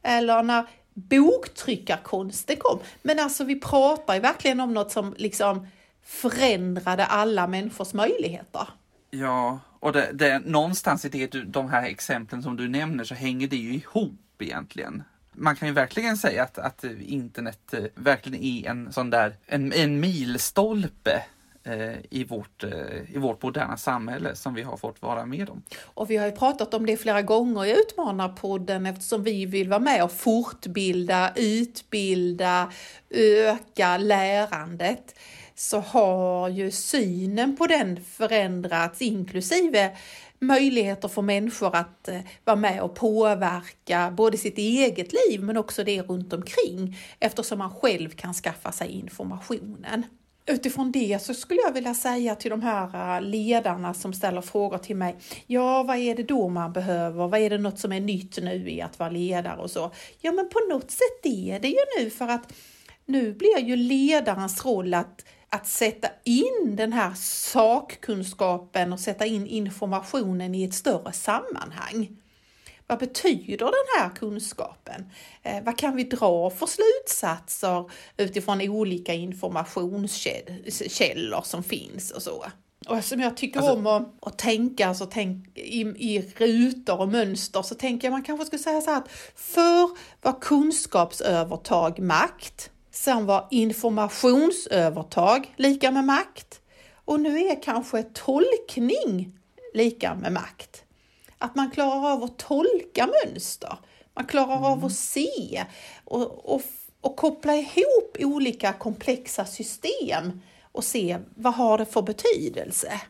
Eller 0.02 0.42
när 0.42 0.66
boktryckarkonsten 0.94 2.56
kom? 2.56 2.78
Men 3.02 3.18
alltså 3.18 3.44
vi 3.44 3.60
pratar 3.60 4.14
ju 4.14 4.20
verkligen 4.20 4.60
om 4.60 4.74
något 4.74 4.92
som 4.92 5.14
liksom 5.18 5.66
förändrade 6.04 7.06
alla 7.06 7.46
människors 7.46 7.92
möjligheter. 7.92 8.68
Ja, 9.10 9.58
och 9.80 9.92
det, 9.92 10.10
det, 10.12 10.38
någonstans 10.38 11.04
i 11.04 11.08
det, 11.08 11.32
du- 11.32 11.44
de 11.44 11.68
här 11.70 11.82
exemplen 11.86 12.42
som 12.42 12.56
du 12.56 12.68
nämner 12.68 13.04
så 13.04 13.14
hänger 13.14 13.48
det 13.48 13.56
ju 13.56 13.74
ihop 13.74 14.18
egentligen. 14.38 15.02
Man 15.32 15.56
kan 15.56 15.68
ju 15.68 15.74
verkligen 15.74 16.16
säga 16.16 16.42
att, 16.42 16.58
att 16.58 16.84
internet 17.00 17.74
eh, 17.74 17.84
verkligen 17.94 18.42
är 18.42 18.70
en 18.70 18.92
sån 18.92 19.10
där, 19.10 19.36
en, 19.46 19.72
en 19.72 20.00
milstolpe 20.00 21.22
Eh, 21.64 21.96
i, 22.10 22.24
vårt, 22.24 22.64
eh, 22.64 23.14
i 23.14 23.18
vårt 23.18 23.42
moderna 23.42 23.76
samhälle 23.76 24.34
som 24.34 24.54
vi 24.54 24.62
har 24.62 24.76
fått 24.76 25.02
vara 25.02 25.26
med 25.26 25.50
om. 25.50 25.62
Och 25.84 26.10
vi 26.10 26.16
har 26.16 26.26
ju 26.26 26.32
pratat 26.32 26.74
om 26.74 26.86
det 26.86 26.96
flera 26.96 27.22
gånger 27.22 27.64
i 27.64 27.72
Utmanarpodden 27.72 28.86
eftersom 28.86 29.22
vi 29.22 29.46
vill 29.46 29.68
vara 29.68 29.80
med 29.80 30.04
och 30.04 30.12
fortbilda, 30.12 31.32
utbilda, 31.36 32.72
öka 33.10 33.98
lärandet 33.98 35.18
så 35.54 35.80
har 35.80 36.48
ju 36.48 36.70
synen 36.70 37.56
på 37.56 37.66
den 37.66 38.04
förändrats 38.04 39.02
inklusive 39.02 39.96
möjligheter 40.38 41.08
för 41.08 41.22
människor 41.22 41.76
att 41.76 42.08
eh, 42.08 42.20
vara 42.44 42.56
med 42.56 42.82
och 42.82 42.94
påverka 42.94 44.10
både 44.10 44.38
sitt 44.38 44.58
eget 44.58 45.12
liv 45.12 45.42
men 45.42 45.56
också 45.56 45.84
det 45.84 46.02
runt 46.02 46.32
omkring 46.32 46.98
eftersom 47.20 47.58
man 47.58 47.70
själv 47.74 48.10
kan 48.10 48.34
skaffa 48.34 48.72
sig 48.72 48.88
informationen. 48.90 50.04
Utifrån 50.46 50.92
det 50.92 51.22
så 51.22 51.34
skulle 51.34 51.60
jag 51.60 51.72
vilja 51.72 51.94
säga 51.94 52.34
till 52.34 52.50
de 52.50 52.62
här 52.62 53.16
eh, 53.16 53.22
ledarna 53.22 53.94
som 53.94 54.12
ställer 54.12 54.40
frågor 54.40 54.78
till 54.78 54.96
mig. 54.96 55.16
Ja, 55.46 55.82
vad 55.82 55.96
är 55.96 56.14
det 56.14 56.22
då 56.22 56.48
man 56.48 56.72
behöver? 56.72 57.28
Vad 57.28 57.40
är 57.40 57.50
det 57.50 57.58
något 57.58 57.78
som 57.78 57.92
är 57.92 58.00
nytt 58.00 58.38
nu 58.42 58.70
i 58.70 58.80
att 58.82 58.98
vara 58.98 59.10
ledare 59.10 59.60
och 59.60 59.70
så? 59.70 59.90
Ja, 60.20 60.32
men 60.32 60.48
på 60.48 60.58
något 60.70 60.90
sätt 60.90 61.26
är 61.26 61.60
det 61.60 61.68
ju 61.68 61.76
nu 61.98 62.10
för 62.10 62.28
att 62.28 62.52
nu 63.06 63.32
blir 63.32 63.58
ju 63.58 63.76
ledarens 63.76 64.64
roll 64.64 64.94
att, 64.94 65.24
att 65.48 65.66
sätta 65.66 66.08
in 66.24 66.76
den 66.76 66.92
här 66.92 67.12
sakkunskapen 67.16 68.92
och 68.92 69.00
sätta 69.00 69.26
in 69.26 69.46
informationen 69.46 70.54
i 70.54 70.64
ett 70.64 70.74
större 70.74 71.12
sammanhang 71.12 72.21
vad 72.92 72.98
betyder 72.98 73.66
den 73.66 73.86
här 73.98 74.10
kunskapen? 74.16 75.10
Eh, 75.42 75.64
vad 75.64 75.78
kan 75.78 75.96
vi 75.96 76.04
dra 76.04 76.50
för 76.50 76.66
slutsatser 76.66 77.90
utifrån 78.16 78.60
olika 78.60 79.14
informationskällor 79.14 81.42
som 81.42 81.62
finns 81.62 82.10
och 82.10 82.22
så? 82.22 82.44
Och 82.88 83.04
som 83.04 83.20
jag 83.20 83.36
tycker 83.36 83.60
alltså, 83.60 83.74
om 83.74 83.86
att, 83.86 84.14
att 84.20 84.38
tänka 84.38 84.88
alltså, 84.88 85.06
tänk, 85.10 85.58
i, 85.58 85.80
i 85.80 86.32
rutor 86.36 87.00
och 87.00 87.08
mönster 87.08 87.62
så 87.62 87.74
tänker 87.74 88.06
jag 88.06 88.12
man 88.12 88.22
kanske 88.22 88.46
skulle 88.46 88.62
säga 88.62 88.80
så 88.80 88.90
här 88.90 88.98
att 88.98 89.08
förr 89.34 89.90
var 90.22 90.40
kunskapsövertag 90.40 91.98
makt. 91.98 92.70
Sen 92.90 93.26
var 93.26 93.48
informationsövertag 93.50 95.54
lika 95.56 95.90
med 95.90 96.04
makt. 96.04 96.60
Och 97.04 97.20
nu 97.20 97.38
är 97.38 97.62
kanske 97.62 98.02
tolkning 98.02 99.38
lika 99.74 100.14
med 100.14 100.32
makt. 100.32 100.81
Att 101.42 101.54
man 101.54 101.70
klarar 101.70 102.12
av 102.12 102.22
att 102.22 102.38
tolka 102.38 103.08
mönster. 103.24 103.78
Man 104.14 104.24
klarar 104.24 104.56
mm. 104.56 104.64
av 104.64 104.84
att 104.84 104.92
se 104.92 105.64
och, 106.04 106.54
och, 106.54 106.62
och 107.00 107.16
koppla 107.16 107.54
ihop 107.54 108.16
olika 108.18 108.72
komplexa 108.72 109.44
system 109.44 110.40
och 110.72 110.84
se 110.84 111.18
vad 111.34 111.54
har 111.54 111.78
det 111.78 111.86
för 111.86 112.02
betydelse. 112.02 113.00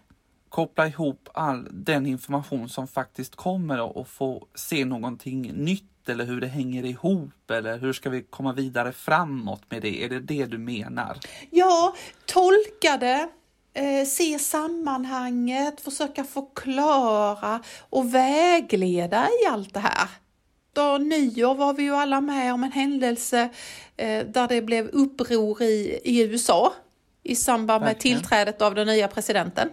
Koppla 0.48 0.86
ihop 0.86 1.28
all 1.34 1.68
den 1.70 2.06
information 2.06 2.68
som 2.68 2.88
faktiskt 2.88 3.36
kommer 3.36 3.80
och 3.80 4.08
få 4.08 4.46
se 4.54 4.84
någonting 4.84 5.42
nytt 5.42 6.08
eller 6.08 6.24
hur 6.24 6.40
det 6.40 6.46
hänger 6.46 6.84
ihop 6.84 7.50
eller 7.50 7.78
hur 7.78 7.92
ska 7.92 8.10
vi 8.10 8.22
komma 8.22 8.52
vidare 8.52 8.92
framåt 8.92 9.62
med 9.68 9.82
det? 9.82 10.04
Är 10.04 10.08
det 10.08 10.20
det 10.20 10.46
du 10.46 10.58
menar? 10.58 11.18
Ja, 11.50 11.94
tolka 12.26 12.96
det, 13.00 13.28
eh, 13.74 14.06
se 14.06 14.38
sammanhanget, 14.38 15.80
försöka 15.80 16.24
förklara 16.24 17.60
och 17.90 18.14
vägleda 18.14 19.28
i 19.42 19.46
allt 19.46 19.74
det 19.74 19.80
här. 19.80 20.08
Då 20.72 20.98
nyår 20.98 21.54
var 21.54 21.74
vi 21.74 21.82
ju 21.82 21.94
alla 21.94 22.20
med 22.20 22.54
om 22.54 22.64
en 22.64 22.72
händelse 22.72 23.48
eh, 23.96 24.26
där 24.26 24.48
det 24.48 24.62
blev 24.62 24.88
uppror 24.88 25.62
i, 25.62 26.00
i 26.04 26.22
USA 26.22 26.72
i 27.22 27.34
samband 27.36 27.80
med 27.84 27.94
Verkligen. 27.94 28.18
tillträdet 28.18 28.62
av 28.62 28.74
den 28.74 28.86
nya 28.86 29.08
presidenten. 29.08 29.68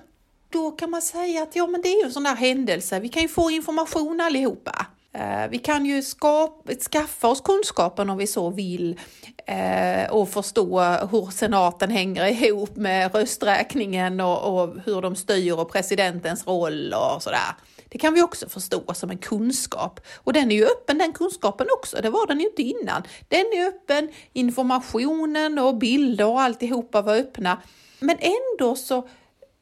Då 0.50 0.72
kan 0.72 0.90
man 0.90 1.02
säga 1.02 1.44
att 1.44 1.56
ja, 1.56 1.68
men 1.68 1.82
det 1.82 1.88
är 1.90 2.00
ju 2.02 2.06
en 2.06 2.14
sån 2.14 2.24
där 2.24 2.36
händelse. 2.36 3.00
Vi 3.00 3.10
kan 3.10 3.22
ju 3.22 3.28
få 3.28 3.52
information 3.52 4.22
allihopa. 4.22 4.86
Eh, 5.14 5.48
vi 5.50 5.58
kan 5.58 5.86
ju 5.86 6.02
skapa, 6.02 6.74
skaffa 6.74 7.28
oss 7.28 7.42
kunskapen 7.42 8.10
om 8.10 8.18
vi 8.18 8.28
så 8.28 8.50
vill 8.50 9.00
eh, 9.46 10.12
och 10.12 10.30
förstå 10.30 10.82
hur 10.82 11.32
senaten 11.32 11.92
hänger 11.92 12.26
ihop 12.26 12.76
med 12.76 13.16
rösträkningen 13.16 14.20
och, 14.20 14.62
och 14.62 14.76
hur 14.86 15.02
de 15.02 15.16
styr 15.16 15.54
och 15.54 15.72
presidentens 15.72 16.48
roll 16.48 16.94
och 16.94 17.24
sådär. 17.24 17.56
Det 17.90 17.98
kan 17.98 18.14
vi 18.14 18.22
också 18.22 18.50
förstå 18.50 18.94
som 18.94 19.10
en 19.10 19.18
kunskap. 19.18 20.00
Och 20.16 20.34
den 20.34 20.52
är 20.52 20.56
ju 20.56 20.66
öppen 20.66 20.98
den 20.98 21.14
kunskapen 21.14 21.68
också, 21.78 22.02
det 22.02 22.10
var 22.10 22.28
den 22.28 22.40
ju 22.40 22.46
inte 22.46 22.62
innan. 22.62 23.04
Den 23.28 23.46
är 23.54 23.68
öppen, 23.68 24.10
informationen 24.34 25.60
och 25.60 25.78
bilder 25.78 26.28
och 26.28 26.42
alltihopa 26.42 27.02
var 27.02 27.16
öppna. 27.16 27.62
Men 28.00 28.18
ändå 28.20 28.76
så 28.76 29.08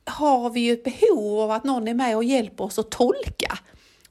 har 0.05 0.49
vi 0.49 0.59
ju 0.59 0.73
ett 0.73 0.83
behov 0.83 1.39
av 1.39 1.51
att 1.51 1.63
någon 1.63 1.87
är 1.87 1.93
med 1.93 2.15
och 2.15 2.23
hjälper 2.23 2.63
oss 2.63 2.79
att 2.79 2.91
tolka. 2.91 3.57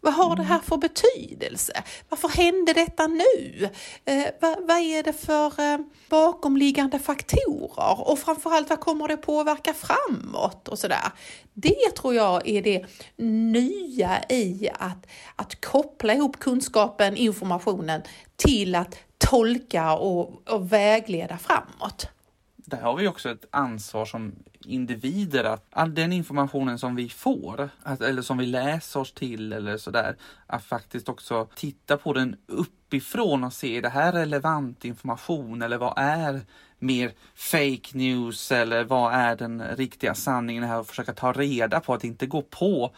Vad 0.06 0.14
har 0.14 0.36
det 0.36 0.42
här 0.42 0.58
för 0.58 0.76
betydelse? 0.76 1.82
Varför 2.08 2.28
hände 2.28 2.72
detta 2.72 3.06
nu? 3.06 3.68
Eh, 4.04 4.26
vad, 4.40 4.56
vad, 4.68 4.76
är 4.76 5.02
det 5.02 5.12
för 5.12 5.60
eh, 5.60 5.78
bakomliggande 6.08 6.98
faktorer? 6.98 8.10
Och 8.10 8.18
framförallt, 8.18 8.70
vad 8.70 8.80
kommer 8.80 9.08
det 9.08 9.16
påverka 9.16 9.74
framåt? 9.74 10.68
Och 10.68 10.78
sådär. 10.78 11.12
Det 11.52 11.94
tror 11.96 12.14
jag 12.14 12.48
är 12.48 12.62
det 12.62 12.86
nya 13.16 14.22
i 14.28 14.68
att, 14.78 15.06
att 15.36 15.64
koppla 15.64 16.14
ihop 16.14 16.38
kunskapen, 16.38 17.16
informationen 17.16 18.02
till 18.36 18.74
att 18.74 18.98
tolka 19.18 19.92
och, 19.92 20.48
och 20.48 20.72
vägleda 20.72 21.38
framåt. 21.38 22.08
Där 22.56 22.80
har 22.80 22.96
vi 22.96 23.08
också 23.08 23.30
ett 23.30 23.44
ansvar 23.50 24.04
som 24.04 24.34
individer 24.66 25.44
att 25.44 25.66
all 25.70 25.94
den 25.94 26.12
informationen 26.12 26.78
som 26.78 26.96
vi 26.96 27.08
får, 27.08 27.68
att, 27.82 28.00
eller 28.00 28.22
som 28.22 28.38
vi 28.38 28.46
läser 28.46 29.00
oss 29.00 29.12
till 29.12 29.52
eller 29.52 29.76
sådär, 29.76 30.16
att 30.46 30.64
faktiskt 30.64 31.08
också 31.08 31.48
titta 31.54 31.96
på 31.96 32.12
den 32.12 32.36
uppifrån 32.46 33.44
och 33.44 33.52
se, 33.52 33.76
är 33.76 33.82
det 33.82 33.88
här 33.88 34.12
relevant 34.12 34.84
information 34.84 35.62
eller 35.62 35.78
vad 35.78 35.94
är 35.96 36.40
mer 36.78 37.12
fake 37.34 37.98
news 37.98 38.52
eller 38.52 38.84
vad 38.84 39.14
är 39.14 39.36
den 39.36 39.62
riktiga 39.76 40.14
sanningen 40.14 40.64
här 40.64 40.78
och 40.78 40.86
försöka 40.86 41.12
ta 41.12 41.32
reda 41.32 41.80
på 41.80 41.94
att 41.94 42.04
inte 42.04 42.26
gå 42.26 42.42
på 42.42 42.94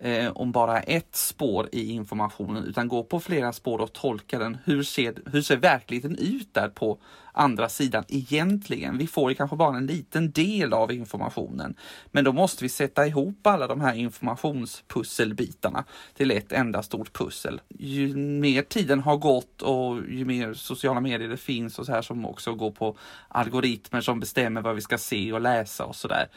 eh, 0.00 0.30
om 0.30 0.52
bara 0.52 0.80
ett 0.80 1.16
spår 1.16 1.68
i 1.72 1.90
informationen 1.90 2.64
utan 2.64 2.88
gå 2.88 3.04
på 3.04 3.20
flera 3.20 3.52
spår 3.52 3.78
och 3.78 3.92
tolka 3.92 4.38
den. 4.38 4.58
Hur 4.64 4.82
ser, 4.82 5.14
hur 5.32 5.42
ser 5.42 5.56
verkligheten 5.56 6.16
ut 6.16 6.54
där 6.54 6.68
på 6.68 6.98
andra 7.32 7.68
sidan 7.68 8.04
egentligen? 8.08 8.98
Vi 8.98 9.06
får 9.06 9.30
ju 9.30 9.34
kanske 9.34 9.56
bara 9.56 9.76
en 9.76 9.86
liten 9.86 10.30
del 10.30 10.72
av 10.72 10.92
informationen, 10.92 11.74
men 12.10 12.24
då 12.24 12.32
måste 12.32 12.64
vi 12.64 12.68
sätta 12.68 13.06
ihop 13.06 13.46
alla 13.46 13.66
de 13.66 13.80
här 13.80 13.94
informationspusselbitarna 13.94 15.84
till 16.14 16.30
ett 16.30 16.52
enda 16.52 16.82
stort 16.82 17.12
pussel. 17.12 17.60
Ju 17.68 18.16
mer 18.16 18.62
tiden 18.62 19.00
har 19.00 19.16
gått 19.16 19.62
och 19.62 19.96
ju 20.08 20.24
mer 20.24 20.54
sociala 20.54 21.00
medier 21.00 21.28
det 21.28 21.36
finns 21.36 21.78
och 21.78 21.86
så 21.86 21.92
här 21.92 22.02
som 22.02 22.26
också 22.26 22.54
går 22.54 22.70
på 22.70 22.96
algoritmer 23.28 24.00
som 24.00 24.20
bestämmer 24.20 24.60
vad 24.60 24.74
vi 24.74 24.80
ska 24.80 24.98
se 24.98 25.32
och 25.32 25.40
läsa 25.40 25.84
och 25.84 25.96
så 25.96 26.08
där, 26.08 26.28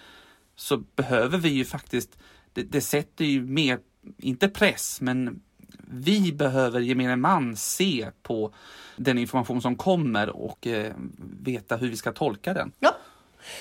så 0.55 0.77
behöver 0.77 1.37
vi 1.37 1.49
ju 1.49 1.65
faktiskt 1.65 2.17
det, 2.53 2.63
det 2.63 2.81
sätter 2.81 3.25
ju 3.25 3.41
mer, 3.41 3.79
inte 4.17 4.49
press, 4.49 5.01
men 5.01 5.41
vi 5.91 6.33
behöver 6.33 6.79
gemene 6.79 7.15
man 7.15 7.55
se 7.55 8.07
på 8.23 8.53
den 8.95 9.17
information 9.17 9.61
som 9.61 9.75
kommer 9.75 10.29
och 10.29 10.67
eh, 10.67 10.93
veta 11.43 11.77
hur 11.77 11.89
vi 11.89 11.95
ska 11.95 12.11
tolka 12.11 12.53
den. 12.53 12.71
Ja. 12.79 12.95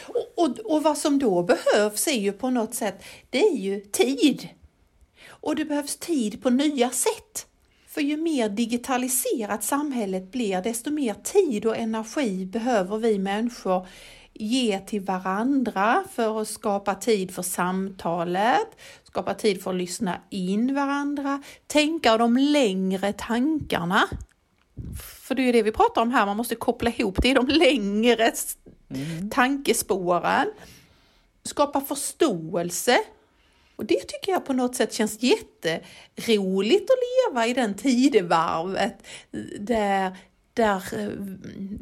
Och, 0.06 0.44
och, 0.44 0.58
och, 0.58 0.82
vad 0.82 0.98
som 0.98 1.18
då 1.18 1.42
behövs 1.42 2.08
är 2.08 2.20
ju 2.20 2.32
på 2.32 2.50
något 2.50 2.74
sätt, 2.74 3.04
det 3.30 3.42
är 3.42 3.56
ju 3.56 3.80
tid. 3.80 4.48
Och 5.28 5.56
det 5.56 5.64
behövs 5.64 5.96
tid 5.96 6.42
på 6.42 6.50
nya 6.50 6.90
sätt. 6.90 7.46
För 7.88 8.00
ju 8.00 8.16
mer 8.16 8.48
digitaliserat 8.48 9.64
samhället 9.64 10.32
blir, 10.32 10.62
desto 10.62 10.90
mer 10.90 11.14
tid 11.14 11.66
och 11.66 11.76
energi 11.76 12.46
behöver 12.46 12.98
vi 12.98 13.18
människor 13.18 13.86
ge 14.34 14.78
till 14.78 15.00
varandra 15.00 16.04
för 16.12 16.40
att 16.40 16.48
skapa 16.48 16.94
tid 16.94 17.34
för 17.34 17.42
samtalet, 17.42 18.76
skapa 19.04 19.34
tid 19.34 19.62
för 19.62 19.70
att 19.70 19.76
lyssna 19.76 20.20
in 20.30 20.74
varandra, 20.74 21.42
tänka 21.66 22.18
de 22.18 22.36
längre 22.36 23.12
tankarna. 23.12 24.08
För 25.22 25.34
det 25.34 25.42
är 25.42 25.46
ju 25.46 25.52
det 25.52 25.62
vi 25.62 25.72
pratar 25.72 26.02
om 26.02 26.10
här, 26.10 26.26
man 26.26 26.36
måste 26.36 26.54
koppla 26.54 26.90
ihop 26.90 27.22
det 27.22 27.28
i 27.28 27.34
de 27.34 27.48
längre 27.48 28.32
mm. 28.90 29.30
tankespåren. 29.30 30.46
Skapa 31.44 31.80
förståelse. 31.80 32.98
Och 33.76 33.84
det 33.84 34.00
tycker 34.00 34.32
jag 34.32 34.44
på 34.44 34.52
något 34.52 34.76
sätt 34.76 34.92
känns 34.92 35.18
jätteroligt 35.22 36.90
att 36.90 37.30
leva 37.32 37.46
i 37.46 37.54
den 37.54 37.74
tidevarvet 37.74 39.06
där 39.60 40.16
där 40.54 40.82
eh, 40.92 41.08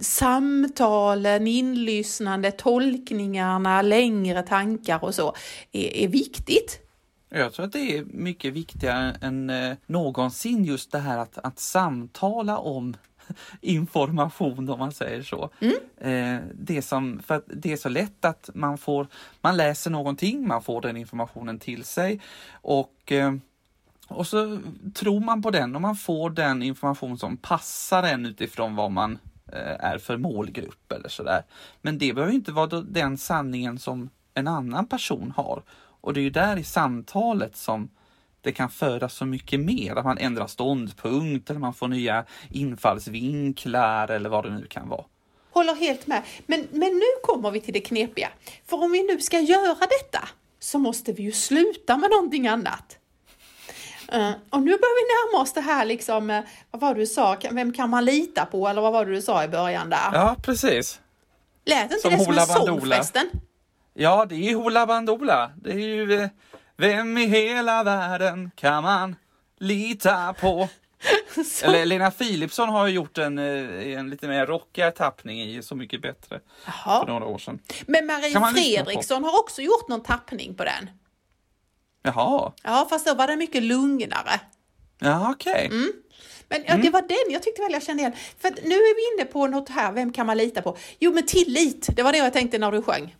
samtalen, 0.00 1.46
inlyssnande, 1.46 2.50
tolkningarna, 2.50 3.82
längre 3.82 4.42
tankar 4.42 5.04
och 5.04 5.14
så 5.14 5.34
är, 5.72 5.96
är 5.96 6.08
viktigt. 6.08 6.80
Jag 7.28 7.52
tror 7.52 7.66
att 7.66 7.72
det 7.72 7.98
är 7.98 8.04
mycket 8.04 8.52
viktigare 8.52 9.16
än 9.20 9.50
eh, 9.50 9.76
någonsin 9.86 10.64
just 10.64 10.92
det 10.92 10.98
här 10.98 11.18
att, 11.18 11.38
att 11.38 11.58
samtala 11.58 12.58
om 12.58 12.96
information 13.60 14.68
om 14.68 14.78
man 14.78 14.92
säger 14.92 15.22
så. 15.22 15.50
Mm. 15.60 15.74
Eh, 15.98 16.42
det, 16.54 16.82
som, 16.82 17.22
för 17.26 17.42
det 17.46 17.72
är 17.72 17.76
så 17.76 17.88
lätt 17.88 18.24
att 18.24 18.50
man 18.54 18.78
får, 18.78 19.06
man 19.40 19.56
läser 19.56 19.90
någonting, 19.90 20.48
man 20.48 20.62
får 20.62 20.80
den 20.80 20.96
informationen 20.96 21.58
till 21.58 21.84
sig 21.84 22.20
och 22.52 23.12
eh, 23.12 23.34
och 24.11 24.26
så 24.26 24.61
tror 24.95 25.21
man 25.21 25.43
på 25.43 25.50
den 25.50 25.75
och 25.75 25.81
man 25.81 25.97
får 25.97 26.31
den 26.31 26.62
information 26.62 27.19
som 27.19 27.37
passar 27.37 28.02
en 28.02 28.26
utifrån 28.26 28.76
vad 28.76 28.90
man 28.90 29.19
eh, 29.52 29.85
är 29.85 29.99
för 29.99 30.17
målgrupp 30.17 30.93
eller 30.93 31.09
sådär. 31.09 31.43
Men 31.83 31.99
det 31.99 32.12
behöver 32.12 32.35
inte 32.35 32.52
vara 32.52 32.81
den 32.81 33.19
sanningen 33.19 33.79
som 33.79 34.11
en 34.35 34.49
annan 34.49 34.87
person 34.87 35.33
har. 35.37 35.62
Och 36.00 36.14
det 36.14 36.21
är 36.21 36.23
ju 36.23 36.31
där 36.31 36.57
i 36.57 36.64
samtalet 36.64 37.57
som 37.57 37.88
det 38.40 38.52
kan 38.52 38.71
födas 38.71 39.14
så 39.14 39.26
mycket 39.26 39.61
mer, 39.61 39.97
att 39.97 40.05
man 40.05 40.19
ändrar 40.19 40.47
ståndpunkt 40.47 41.50
eller 41.50 41.61
man 41.61 41.75
får 41.75 41.88
nya 41.88 42.25
infallsvinklar 42.49 44.09
eller 44.09 44.31
vad 44.31 44.45
det 44.45 44.50
nu 44.50 44.67
kan 44.67 44.88
vara. 44.88 45.05
Håller 45.50 45.75
helt 45.75 46.07
med. 46.07 46.23
Men, 46.47 46.67
men 46.71 46.88
nu 46.88 47.07
kommer 47.23 47.50
vi 47.50 47.61
till 47.61 47.75
det 47.75 47.81
knepiga. 47.81 48.29
För 48.67 48.83
om 48.83 48.93
vi 48.93 49.02
nu 49.02 49.21
ska 49.21 49.40
göra 49.40 49.81
detta 49.81 50.29
så 50.59 50.79
måste 50.79 51.12
vi 51.12 51.23
ju 51.23 51.33
sluta 51.33 51.97
med 51.97 52.11
någonting 52.11 52.49
annat. 52.49 53.00
Uh, 54.14 54.33
och 54.50 54.62
nu 54.62 54.71
börjar 54.71 55.29
vi 55.29 55.33
närma 55.33 55.43
oss 55.43 55.52
det 55.52 55.61
här 55.61 55.85
liksom, 55.85 56.31
uh, 56.31 56.40
vad 56.71 56.81
var 56.81 56.95
det 56.95 57.00
du 57.00 57.07
sa, 57.07 57.37
vem 57.50 57.73
kan 57.73 57.90
man 57.90 58.05
lita 58.05 58.47
på 58.47 58.69
eller 58.69 58.83
vad 58.83 58.93
var 58.93 59.05
det 59.05 59.12
du 59.12 59.23
sa 59.23 59.45
i 59.45 59.49
början 59.49 59.90
där? 59.90 60.11
Ja, 60.12 60.37
precis. 60.43 61.00
Lät 61.64 61.83
inte 61.83 61.99
som 61.99 62.11
det 62.11 62.19
som 62.19 62.38
en 62.38 62.67
sång 62.67 62.81
förresten? 62.81 63.31
Ja, 63.95 64.26
det 64.29 64.35
är 64.50 64.55
Hoola 64.55 64.87
Bandoola. 64.87 65.50
Det 65.57 65.71
är 65.71 65.79
ju, 65.79 66.21
uh, 66.21 66.29
vem 66.76 67.19
i 67.19 67.26
hela 67.26 67.83
världen 67.83 68.50
kan 68.57 68.83
man 68.83 69.17
lita 69.59 70.35
på? 70.40 70.69
Så, 71.47 71.67
Eller 71.67 71.87
Lena 71.87 72.11
Philipsson 72.11 72.69
har 72.69 72.87
ju 72.87 72.95
gjort 72.95 73.19
en, 73.19 73.38
eh, 73.38 73.99
en 73.99 74.11
lite 74.11 74.29
mer 74.29 74.47
rockigare 74.47 74.90
tappning 74.90 75.43
i 75.43 75.62
Så 75.62 75.75
mycket 75.75 76.02
bättre 76.02 76.40
för 76.64 76.73
jaha. 76.85 77.05
några 77.07 77.26
år 77.26 77.38
sedan. 77.38 77.59
Men 77.87 78.07
Marie? 78.07 78.52
Fredriksson 78.52 79.25
har 79.25 79.40
också 79.40 79.62
gjort 79.62 79.88
någon 79.88 80.02
tappning 80.02 80.55
på 80.55 80.64
den. 80.64 80.90
Jaha, 82.02 82.52
Ja, 82.62 82.87
fast 82.90 83.07
då 83.07 83.14
var 83.14 83.26
den 83.26 83.38
mycket 83.38 83.62
lugnare. 83.62 84.40
ja 84.99 85.30
okej. 85.30 85.66
Mm. 85.66 85.92
Men 86.49 86.61
Mm. 86.64 86.76
ja, 86.76 86.83
det 86.85 86.90
var 86.90 87.02
den 87.02 87.33
jag 87.33 87.42
tyckte 87.42 87.62
väl 87.62 87.73
jag 87.73 87.83
kände 87.83 88.00
igen. 88.02 88.12
För 88.38 88.49
att 88.49 88.54
nu 88.64 88.75
är 88.75 88.97
vi 89.16 89.23
inne 89.23 89.30
på 89.33 89.47
något 89.47 89.69
här, 89.69 89.92
vem 89.92 90.12
kan 90.12 90.26
man 90.26 90.37
lita 90.38 90.62
på? 90.62 90.76
Jo, 90.99 91.12
men 91.14 91.26
tillit, 91.26 91.88
det 91.97 92.02
var 92.02 92.12
det 92.12 92.19
jag 92.19 92.33
tänkte 92.33 92.59
när 92.59 92.73
du 92.73 92.83
sjöng. 92.83 93.16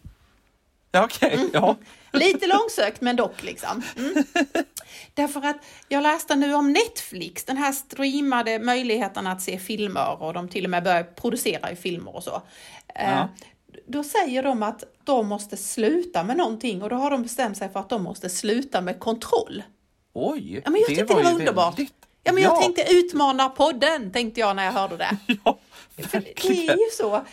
Ja, 0.93 1.05
okej. 1.05 1.35
Mm. 1.35 1.51
Ja. 1.53 1.77
Lite 2.13 2.47
långsökt, 2.47 3.01
men 3.01 3.17
dock 3.17 3.43
liksom. 3.43 3.83
Mm. 3.97 4.25
Därför 5.15 5.47
att 5.47 5.57
jag 5.89 6.03
läste 6.03 6.37
nu 6.37 6.55
om 6.55 6.73
Netflix, 6.73 7.45
den 7.45 7.57
här 7.57 7.73
streamade 7.73 8.59
möjligheten 8.59 9.27
att 9.27 9.43
se 9.43 9.59
filmer 9.59 10.23
och 10.23 10.33
de 10.35 10.49
till 10.49 10.65
och 10.65 10.71
med 10.71 10.85
börjar 10.85 11.03
producera 11.03 11.71
i 11.71 11.77
filmer 11.77 12.17
och 12.17 12.23
så. 12.23 12.43
Eh, 12.95 13.11
Ja. 13.11 13.29
Då 13.91 14.05
säger 14.05 14.43
de 14.43 14.63
att 14.63 14.85
de 15.05 15.27
måste 15.29 15.57
sluta 15.57 16.23
med 16.25 16.37
någonting 16.37 16.83
och 16.83 16.91
då 16.91 16.97
har 16.97 17.11
de 17.11 17.23
bestämt 17.23 17.57
sig 17.57 17.69
för 17.73 17.81
att 17.81 17.89
de 17.89 18.03
måste 18.03 18.31
sluta 18.31 18.81
med 18.81 18.99
kontroll. 19.01 19.63
Oj, 20.13 20.55
Ja, 20.65 20.71
men 20.71 20.81
jag 20.81 20.89
tyckte 20.89 21.05
det 21.05 21.23
var 21.23 21.33
underbart. 21.33 21.79
väldigt- 21.79 21.95
Ja, 22.23 22.33
men 22.33 22.43
jag 22.43 22.61
tänkte 22.63 22.85
utmana 22.93 23.49
podden, 23.49 24.13
tänkte 24.13 24.41
jag 24.41 24.57
när 24.57 24.65
jag 24.65 24.73
hörde 24.73 24.97
det. 24.97 25.17
Ja, 25.45 25.59
För 25.97 26.03
det 26.03 26.17
är 26.17 26.21
verkligen. 26.21 26.79
ju 26.79 26.85
så. 26.93 27.25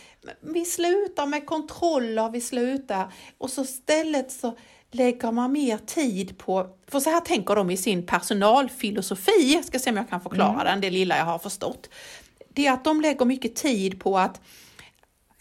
Vi 0.41 0.65
slutar 0.65 1.25
med 1.25 1.45
kontroller, 1.45 2.29
vi 2.29 2.41
slutar 2.41 3.11
och 3.37 3.49
så 3.49 3.61
istället 3.61 4.31
så 4.31 4.57
lägger 4.91 5.31
man 5.31 5.51
mer 5.51 5.77
tid 5.77 6.37
på, 6.37 6.67
för 6.87 6.99
så 6.99 7.09
här 7.09 7.19
tänker 7.21 7.55
de 7.55 7.69
i 7.69 7.77
sin 7.77 8.05
personalfilosofi, 8.05 9.53
jag 9.53 9.65
ska 9.65 9.79
se 9.79 9.89
om 9.89 9.97
jag 9.97 10.09
kan 10.09 10.21
förklara 10.21 10.63
den, 10.63 10.81
det 10.81 10.89
lilla 10.89 11.17
jag 11.17 11.25
har 11.25 11.39
förstått. 11.39 11.89
Det 12.49 12.67
är 12.67 12.71
att 12.73 12.83
de 12.83 13.01
lägger 13.01 13.25
mycket 13.25 13.55
tid 13.55 13.99
på 13.99 14.17
att 14.19 14.41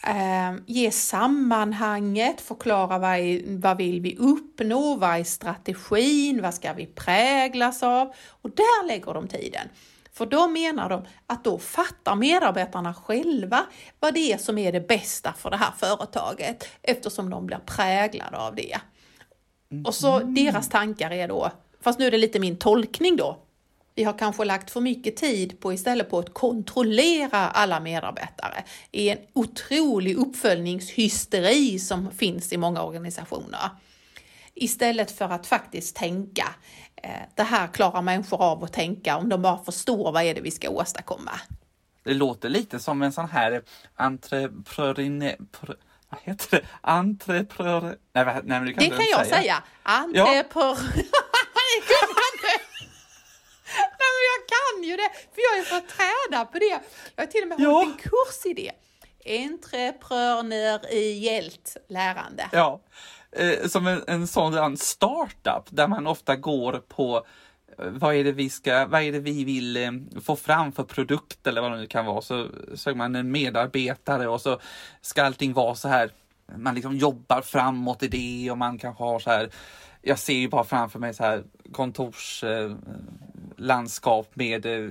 eh, 0.03 0.55
ge 0.65 0.91
sammanhanget, 0.91 2.41
förklara 2.41 2.97
vad, 2.99 3.15
är, 3.19 3.57
vad 3.57 3.77
vill 3.77 4.01
vi 4.01 4.15
uppnå, 4.17 4.95
vad 4.95 5.19
är 5.19 5.23
strategin, 5.23 6.41
vad 6.41 6.53
ska 6.53 6.73
vi 6.73 6.85
präglas 6.85 7.83
av? 7.83 8.13
Och 8.41 8.49
där 8.49 8.87
lägger 8.87 9.13
de 9.13 9.27
tiden. 9.27 9.67
För 10.13 10.25
då 10.25 10.47
menar 10.47 10.89
de 10.89 11.05
att 11.27 11.43
då 11.43 11.59
fattar 11.59 12.15
medarbetarna 12.15 12.93
själva 12.93 13.65
vad 13.99 14.13
det 14.13 14.33
är 14.33 14.37
som 14.37 14.57
är 14.57 14.71
det 14.71 14.87
bästa 14.87 15.33
för 15.33 15.49
det 15.49 15.57
här 15.57 15.71
företaget 15.77 16.67
eftersom 16.81 17.29
de 17.29 17.45
blir 17.45 17.57
präglade 17.57 18.37
av 18.37 18.55
det. 18.55 18.77
Och 19.85 19.95
så 19.95 20.19
deras 20.19 20.69
tankar 20.69 21.11
är 21.11 21.27
då, 21.27 21.51
fast 21.81 21.99
nu 21.99 22.05
är 22.07 22.11
det 22.11 22.17
lite 22.17 22.39
min 22.39 22.57
tolkning 22.57 23.15
då, 23.15 23.37
vi 23.97 24.03
har 24.03 24.17
kanske 24.17 24.45
lagt 24.45 24.71
för 24.71 24.81
mycket 24.81 25.15
tid 25.15 25.59
på 25.59 25.73
istället 25.73 26.09
på 26.09 26.19
att 26.19 26.33
kontrollera 26.33 27.37
alla 27.37 27.79
medarbetare 27.79 28.63
i 28.91 29.09
en 29.09 29.17
otrolig 29.33 30.15
uppföljningshysteri 30.17 31.79
som 31.79 32.11
finns 32.11 32.53
i 32.53 32.57
många 32.57 32.83
organisationer. 32.83 33.69
Istället 34.53 35.11
för 35.11 35.25
att 35.25 35.47
faktiskt 35.47 35.95
tänka, 35.95 36.55
eh, 36.95 37.09
det 37.35 37.43
här 37.43 37.67
klarar 37.67 38.01
människor 38.01 38.41
av 38.41 38.63
att 38.63 38.73
tänka 38.73 39.17
om 39.17 39.29
de 39.29 39.41
bara 39.41 39.63
förstår 39.63 40.11
vad 40.11 40.23
är 40.23 40.35
det 40.35 40.41
vi 40.41 40.51
ska 40.51 40.69
åstadkomma. 40.69 41.31
Det 42.03 42.13
låter 42.13 42.49
lite 42.49 42.79
som 42.79 43.01
en 43.01 43.11
sån 43.11 43.29
här 43.29 43.61
entreprenörine... 43.95 45.35
Pr, 45.51 45.73
vad 46.09 46.19
heter 46.21 46.57
det? 46.57 46.67
Entreprenör... 46.81 47.81
Nej, 48.13 48.25
nej 48.25 48.43
men 48.43 48.65
det 48.65 48.73
kan, 48.73 48.83
Det 48.83 48.89
kan 48.89 49.05
jag 49.11 49.27
säga. 49.27 49.63
Entreprenör... 49.83 50.77
det 50.95 51.03
kan 51.87 52.07
jag 52.13 52.27
inte. 52.33 52.77
Nej, 53.75 54.11
men 54.15 54.23
jag 54.31 54.41
kan 54.55 54.83
ju 54.83 54.96
det, 55.13 55.19
för 55.35 55.41
jag 55.41 55.49
har 55.51 55.57
ju 55.57 55.63
fått 55.63 55.87
träna 55.97 56.45
på 56.45 56.59
det. 56.59 56.79
Jag 57.15 57.23
har 57.23 57.27
till 57.31 57.41
och 57.41 57.47
med 57.47 57.59
Ja. 57.59 57.69
hållit 57.71 57.95
en 57.95 58.01
kurs 58.01 58.45
i 58.45 58.53
det. 58.53 58.71
Entreprenöriellt 59.43 61.77
lärande. 61.89 62.49
Ja, 62.51 62.81
eh, 63.31 63.67
som 63.67 63.87
en, 63.87 64.03
en 64.07 64.27
sån 64.27 64.77
startup 64.77 65.63
där 65.69 65.87
man 65.87 66.07
ofta 66.07 66.35
går 66.35 66.73
på 66.87 67.25
eh, 67.79 67.85
vad 67.85 68.15
är 68.15 68.23
det 68.23 68.31
vi 68.31 68.49
ska, 68.49 68.85
vad 68.85 69.01
är 69.01 69.11
det 69.11 69.19
vi 69.19 69.43
vill 69.43 69.77
eh, 69.77 69.91
få 70.23 70.35
fram 70.35 70.71
för 70.71 70.83
produkt 70.83 71.47
eller 71.47 71.61
vad 71.61 71.71
det 71.71 71.77
nu 71.77 71.87
kan 71.87 72.05
vara. 72.05 72.21
Så 72.21 72.47
söker 72.75 72.97
man 72.97 73.15
en 73.15 73.31
medarbetare 73.31 74.27
och 74.27 74.41
så 74.41 74.59
ska 75.01 75.23
allting 75.23 75.53
vara 75.53 75.75
så 75.75 75.87
här. 75.87 76.11
Man 76.57 76.75
liksom 76.75 76.97
jobbar 76.97 77.41
framåt 77.41 78.03
i 78.03 78.07
det 78.07 78.51
och 78.51 78.57
man 78.57 78.77
kanske 78.77 79.03
har 79.03 79.19
så 79.19 79.29
här. 79.29 79.49
Jag 80.01 80.19
ser 80.19 80.33
ju 80.33 80.47
bara 80.49 80.63
framför 80.63 80.99
mig 80.99 81.13
så 81.13 81.23
här 81.23 81.43
kontorslandskap 81.71 82.73
eh, 82.73 82.77
landskap 83.57 84.29
med 84.33 84.65
eh, 84.65 84.89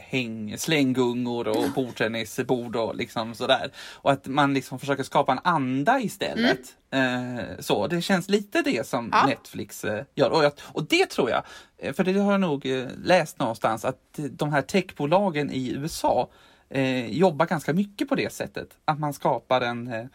häng, 0.00 0.58
slänggungor 0.58 1.48
och 1.48 1.64
bordtennisbord 1.74 2.76
och 2.76 2.94
liksom 2.96 3.34
sådär. 3.34 3.70
Och 3.94 4.12
att 4.12 4.26
man 4.26 4.54
liksom 4.54 4.78
försöker 4.78 5.02
skapa 5.02 5.32
en 5.32 5.40
anda 5.44 6.00
istället. 6.00 6.60
Eh, 6.90 7.44
så 7.58 7.86
det 7.86 8.00
känns 8.02 8.28
lite 8.28 8.62
det 8.62 8.86
som 8.86 9.08
Ja. 9.12 9.26
Netflix 9.26 9.84
eh, 9.84 10.04
gör. 10.14 10.30
Och, 10.30 10.44
jag, 10.44 10.52
och 10.62 10.84
det 10.84 11.06
tror 11.06 11.30
jag, 11.30 11.42
eh, 11.78 11.92
för 11.92 12.04
det 12.04 12.12
har 12.12 12.32
jag 12.32 12.40
nog 12.40 12.66
eh, 12.66 12.86
läst 13.04 13.38
någonstans, 13.38 13.84
att 13.84 14.18
de 14.30 14.52
här 14.52 14.62
techbolagen 14.62 15.50
i 15.50 15.70
USA 15.72 16.28
eh, 16.70 17.06
jobbar 17.06 17.46
ganska 17.46 17.72
mycket 17.72 18.08
på 18.08 18.14
det 18.14 18.32
sättet. 18.32 18.68
Att 18.84 18.98
man 18.98 19.12
skapar 19.12 19.60
en, 19.60 19.92
eh, 19.92 20.06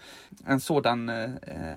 en 0.47 0.59
sådan 0.59 1.09
eh, 1.09 1.31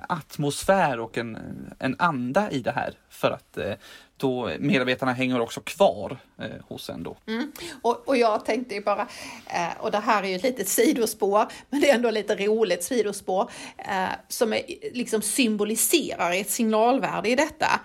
atmosfär 0.08 1.00
och 1.00 1.18
en, 1.18 1.38
en 1.78 1.96
anda 1.98 2.50
i 2.50 2.58
det 2.58 2.72
här. 2.72 2.94
För 3.08 3.30
att 3.30 3.58
eh, 3.58 3.72
då 4.16 4.50
medarbetarna 4.58 5.12
hänger 5.12 5.40
också 5.40 5.60
kvar 5.60 6.18
eh, 6.38 6.64
hos 6.68 6.90
en 6.90 7.02
då. 7.02 7.16
Mm. 7.26 7.52
Och, 7.82 8.08
och 8.08 8.16
jag 8.16 8.44
tänkte 8.44 8.74
ju 8.74 8.82
bara, 8.82 9.08
eh, 9.46 9.80
och 9.80 9.90
det 9.90 9.98
här 9.98 10.22
är 10.22 10.28
ju 10.28 10.36
ett 10.36 10.42
litet 10.42 10.68
sidospår, 10.68 11.46
men 11.70 11.80
det 11.80 11.90
är 11.90 11.94
ändå 11.94 12.10
lite 12.10 12.36
roligt 12.36 12.84
sidospår, 12.84 13.50
eh, 13.78 14.08
som 14.28 14.52
är, 14.52 14.62
liksom 14.92 15.22
symboliserar 15.22 16.32
ett 16.32 16.50
signalvärde 16.50 17.28
i 17.28 17.36
detta. 17.36 17.80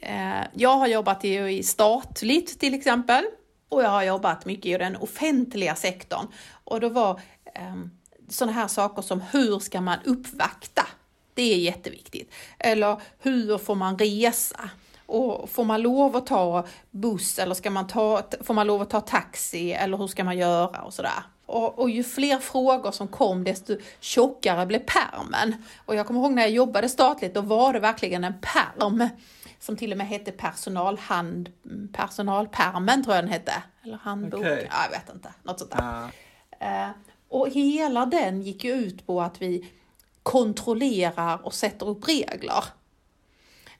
Eh, 0.00 0.42
jag 0.54 0.76
har 0.76 0.86
jobbat 0.86 1.24
i, 1.24 1.38
i 1.38 1.62
statligt 1.62 2.60
till 2.60 2.74
exempel, 2.74 3.24
och 3.72 3.82
jag 3.82 3.88
har 3.88 4.02
jobbat 4.02 4.44
mycket 4.44 4.66
i 4.66 4.78
den 4.78 4.96
offentliga 4.96 5.74
sektorn. 5.74 6.26
Och 6.64 6.80
då 6.80 6.88
var 6.88 7.20
eh, 7.54 7.76
sådana 8.28 8.52
här 8.52 8.68
saker 8.68 9.02
som 9.02 9.20
hur 9.20 9.58
ska 9.58 9.80
man 9.80 9.98
uppvakta? 10.04 10.86
Det 11.34 11.42
är 11.42 11.56
jätteviktigt. 11.56 12.32
Eller 12.58 13.00
hur 13.18 13.58
får 13.58 13.74
man 13.74 13.98
resa? 13.98 14.70
Och 15.06 15.50
får 15.50 15.64
man 15.64 15.82
lov 15.82 16.16
att 16.16 16.26
ta 16.26 16.66
buss 16.90 17.38
eller 17.38 17.54
ska 17.54 17.70
man 17.70 17.86
ta, 17.86 18.22
får 18.40 18.54
man 18.54 18.66
lov 18.66 18.82
att 18.82 18.90
ta 18.90 19.00
taxi 19.00 19.72
eller 19.72 19.96
hur 19.96 20.06
ska 20.06 20.24
man 20.24 20.38
göra 20.38 20.82
och 20.82 20.94
sådär. 20.94 21.22
Och, 21.46 21.78
och 21.78 21.90
ju 21.90 22.04
fler 22.04 22.38
frågor 22.38 22.90
som 22.90 23.08
kom 23.08 23.44
desto 23.44 23.76
tjockare 24.00 24.66
blev 24.66 24.78
permen. 24.78 25.54
Och 25.86 25.94
jag 25.94 26.06
kommer 26.06 26.20
ihåg 26.20 26.32
när 26.32 26.42
jag 26.42 26.50
jobbade 26.50 26.88
statligt, 26.88 27.34
då 27.34 27.40
var 27.40 27.72
det 27.72 27.80
verkligen 27.80 28.24
en 28.24 28.34
perm 28.40 29.08
som 29.62 29.76
till 29.76 29.92
och 29.92 29.98
med 29.98 30.06
hette 30.06 30.32
personalhand, 30.32 31.52
personalpermen 31.92 33.04
tror 33.04 33.14
jag 33.16 33.24
den 33.24 33.32
hette. 33.32 33.62
Eller 33.84 33.96
handbok, 33.96 34.40
Okej. 34.40 34.68
ja, 34.70 34.76
jag 34.84 34.90
vet 34.90 35.14
inte, 35.14 35.34
något 35.42 35.58
sånt 35.58 35.70
där. 35.70 36.10
Ja. 36.58 36.66
Eh, 36.66 36.90
och 37.28 37.48
hela 37.48 38.06
den 38.06 38.42
gick 38.42 38.64
ju 38.64 38.72
ut 38.72 39.06
på 39.06 39.22
att 39.22 39.42
vi 39.42 39.72
kontrollerar 40.22 41.46
och 41.46 41.54
sätter 41.54 41.88
upp 41.88 42.08
regler. 42.08 42.64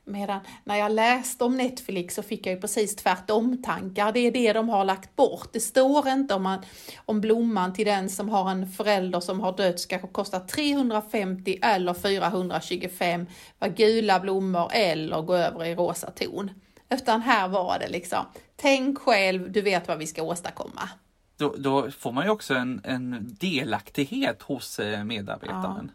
Medan 0.04 0.40
när 0.64 0.76
jag 0.76 0.92
läste 0.92 1.44
om 1.44 1.56
Netflix 1.56 2.14
så 2.14 2.22
fick 2.22 2.46
jag 2.46 2.54
ju 2.54 2.60
precis 2.60 2.96
tvärtom-tankar. 2.96 4.12
Det 4.12 4.20
är 4.20 4.32
det 4.32 4.52
de 4.52 4.68
har 4.68 4.84
lagt 4.84 5.16
bort. 5.16 5.48
Det 5.52 5.60
står 5.60 6.08
inte 6.08 6.34
om, 6.34 6.42
man, 6.42 6.58
om 6.96 7.20
blomman 7.20 7.72
till 7.72 7.86
den 7.86 8.10
som 8.10 8.28
har 8.28 8.50
en 8.50 8.68
förälder 8.68 9.20
som 9.20 9.40
har 9.40 9.56
dött 9.56 9.80
ska 9.80 9.98
kosta 9.98 10.40
350 10.40 11.58
eller 11.62 11.94
425 11.94 13.26
var 13.58 13.68
gula 13.68 14.20
blommor 14.20 14.68
eller 14.72 15.22
gå 15.22 15.34
över 15.34 15.64
i 15.64 15.74
rosa 15.74 16.10
ton. 16.10 16.50
Utan 16.90 17.20
här 17.20 17.48
var 17.48 17.78
det 17.78 17.88
liksom, 17.88 18.24
tänk 18.56 18.98
själv, 18.98 19.52
du 19.52 19.62
vet 19.62 19.88
vad 19.88 19.98
vi 19.98 20.06
ska 20.06 20.22
åstadkomma. 20.22 20.88
Då, 21.36 21.54
då 21.58 21.90
får 21.90 22.12
man 22.12 22.24
ju 22.24 22.30
också 22.30 22.54
en, 22.54 22.80
en 22.84 23.36
delaktighet 23.40 24.42
hos 24.42 24.78
eh, 24.78 25.04
medarbetaren. 25.04 25.90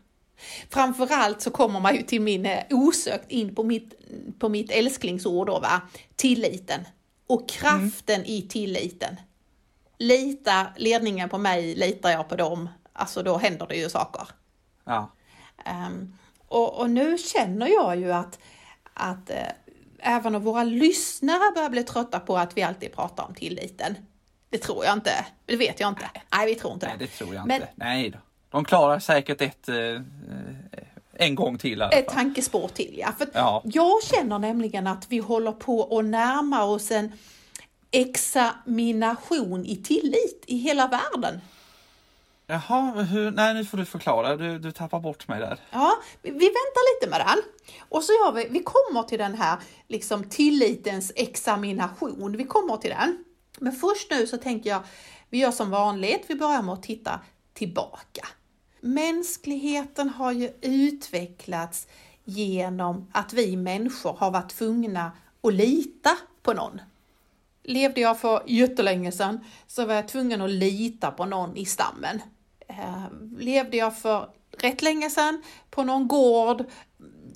Framförallt 0.69 1.41
så 1.41 1.52
kommer 1.52 1.80
man 1.80 1.95
ju 1.95 2.02
till 2.02 2.21
min, 2.21 2.45
eh, 2.45 2.63
osökt 2.69 3.32
in 3.32 3.56
på 3.56 3.63
mitt, 3.63 3.93
på 4.39 4.50
mitt 4.50 4.71
älsklingsord 4.71 5.47
då 5.47 5.60
va, 5.60 5.82
tilliten. 6.15 6.86
Och 7.28 7.50
kraften 7.50 8.26
i 8.26 8.41
tilliten. 8.41 9.15
Litar 9.97 10.73
ledningen 10.78 11.30
på 11.30 11.38
mig, 11.38 11.76
litar 11.76 12.10
jag 12.10 12.30
på 12.30 12.36
dem, 12.36 12.69
alltså 12.93 13.23
då 13.23 13.38
händer 13.38 13.67
det 13.67 13.76
ju 13.76 13.89
saker. 13.89 14.28
Ja. 14.86 15.12
Ehm, 15.65 16.13
och, 16.47 16.80
och 16.80 16.89
nu 16.89 17.17
känner 17.17 17.67
jag 17.67 17.97
ju 18.00 18.12
att, 18.12 18.39
att 18.93 19.30
eh, 19.30 19.38
även 20.00 20.36
om 20.36 20.43
våra 20.43 20.63
lyssnare 20.63 21.52
börjar 21.56 21.69
bli 21.69 21.84
trötta 21.84 22.19
på 22.19 22.38
att 22.38 22.58
vi 22.58 22.63
alltid 22.63 22.93
pratar 22.95 23.23
om 23.23 23.36
tilliten. 23.36 23.95
Det 24.50 24.58
tror 24.58 24.86
jag 24.86 24.93
inte, 24.93 25.26
det 25.45 25.56
vet 25.56 25.80
jag 25.80 25.89
inte. 25.89 26.10
Nej, 26.34 26.45
vi 26.47 26.56
tror 26.56 26.73
inte 26.73 26.88
Nej, 26.88 26.95
det. 27.00 27.06
det 27.06 27.12
tror 27.12 27.36
jag 27.36 27.47
Men- 27.47 27.56
inte. 27.56 27.69
Nej 27.76 28.10
då. 28.10 28.17
De 28.50 28.66
klarar 28.66 29.00
säkert 29.00 29.42
ett, 29.42 29.70
eh, 29.70 29.76
eh, 29.76 30.02
en 31.14 31.36
gång 31.36 31.58
till 31.58 31.82
Ett 31.82 32.08
tankespår 32.08 32.68
till 32.68 32.96
ja. 32.98 33.12
För 33.18 33.28
Ja. 33.34 33.62
Jag 33.66 34.04
känner 34.04 34.40
nämligen 34.40 34.88
att 34.88 35.06
vi 35.10 35.18
håller 35.18 35.52
på 35.52 35.98
att 35.98 36.06
närma 36.06 36.64
oss 36.64 36.92
en 36.92 37.12
examination 37.92 39.66
i 39.66 39.76
tillit 39.76 40.44
i 40.48 40.58
hela 40.58 40.88
världen. 40.88 41.42
Jaha, 42.48 42.92
hur, 42.92 43.32
nej 43.32 43.54
nu 43.54 43.66
får 43.66 43.78
du 43.78 43.86
förklara, 43.86 44.38
du, 44.38 44.60
du 44.60 44.72
tappar 44.72 45.00
bort 45.00 45.28
mig 45.28 45.40
där. 45.40 45.60
Ja, 45.72 45.94
vi, 46.22 46.30
vi 46.32 46.46
väntar 46.46 46.96
lite 46.96 47.10
med 47.10 47.20
den. 47.20 47.44
Och 47.90 48.04
så 48.04 48.14
gör 48.14 48.32
vi, 48.32 48.48
vi 48.50 48.64
kommer 48.64 49.04
till 49.04 49.18
den 49.20 49.36
här 49.36 49.58
liksom 49.88 50.24
tillitens 50.24 51.12
examination, 51.16 52.38
vi 52.38 52.44
kommer 52.44 52.78
till 52.78 52.90
den. 52.90 53.24
Men 53.60 53.74
först 53.74 54.12
nu 54.12 54.28
så 54.28 54.38
tänker 54.38 54.70
jag, 54.70 54.82
vi 55.30 55.38
gör 55.38 55.52
som 55.52 55.70
vanligt, 55.70 56.26
vi 56.28 56.36
börjar 56.36 56.62
med 56.62 56.74
att 56.74 56.84
titta 56.84 57.20
tillbaka. 57.58 58.28
Mänskligheten 58.82 60.10
har 60.10 60.32
ju 60.32 60.52
utvecklats 60.62 61.88
genom 62.24 63.08
att 63.12 63.34
vi 63.34 63.58
människor 63.58 64.13
har 64.13 64.32
varit 64.32 64.50
tvungna 64.50 65.12
att 65.41 65.54
lita 65.54 66.17
på 66.41 66.54
någon. 66.54 66.82
Levde 67.63 68.02
jag 68.02 68.20
för 68.20 68.43
jättelänge 68.46 69.12
sedan 69.12 69.39
så 69.67 69.86
var 69.86 69.93
jag 69.93 70.08
tvungen 70.08 70.41
att 70.41 70.50
lita 70.50 71.12
på 71.12 71.26
någon 71.26 71.58
i 71.58 71.65
stammen. 71.65 72.22
Eh, 72.67 73.06
levde 73.38 73.78
jag 73.78 73.98
för 73.98 74.30
rätt 74.58 74.82
länge 74.82 75.10
sedan 75.10 75.43
på 75.70 75.84
någon 75.84 76.08
gård, 76.08 76.65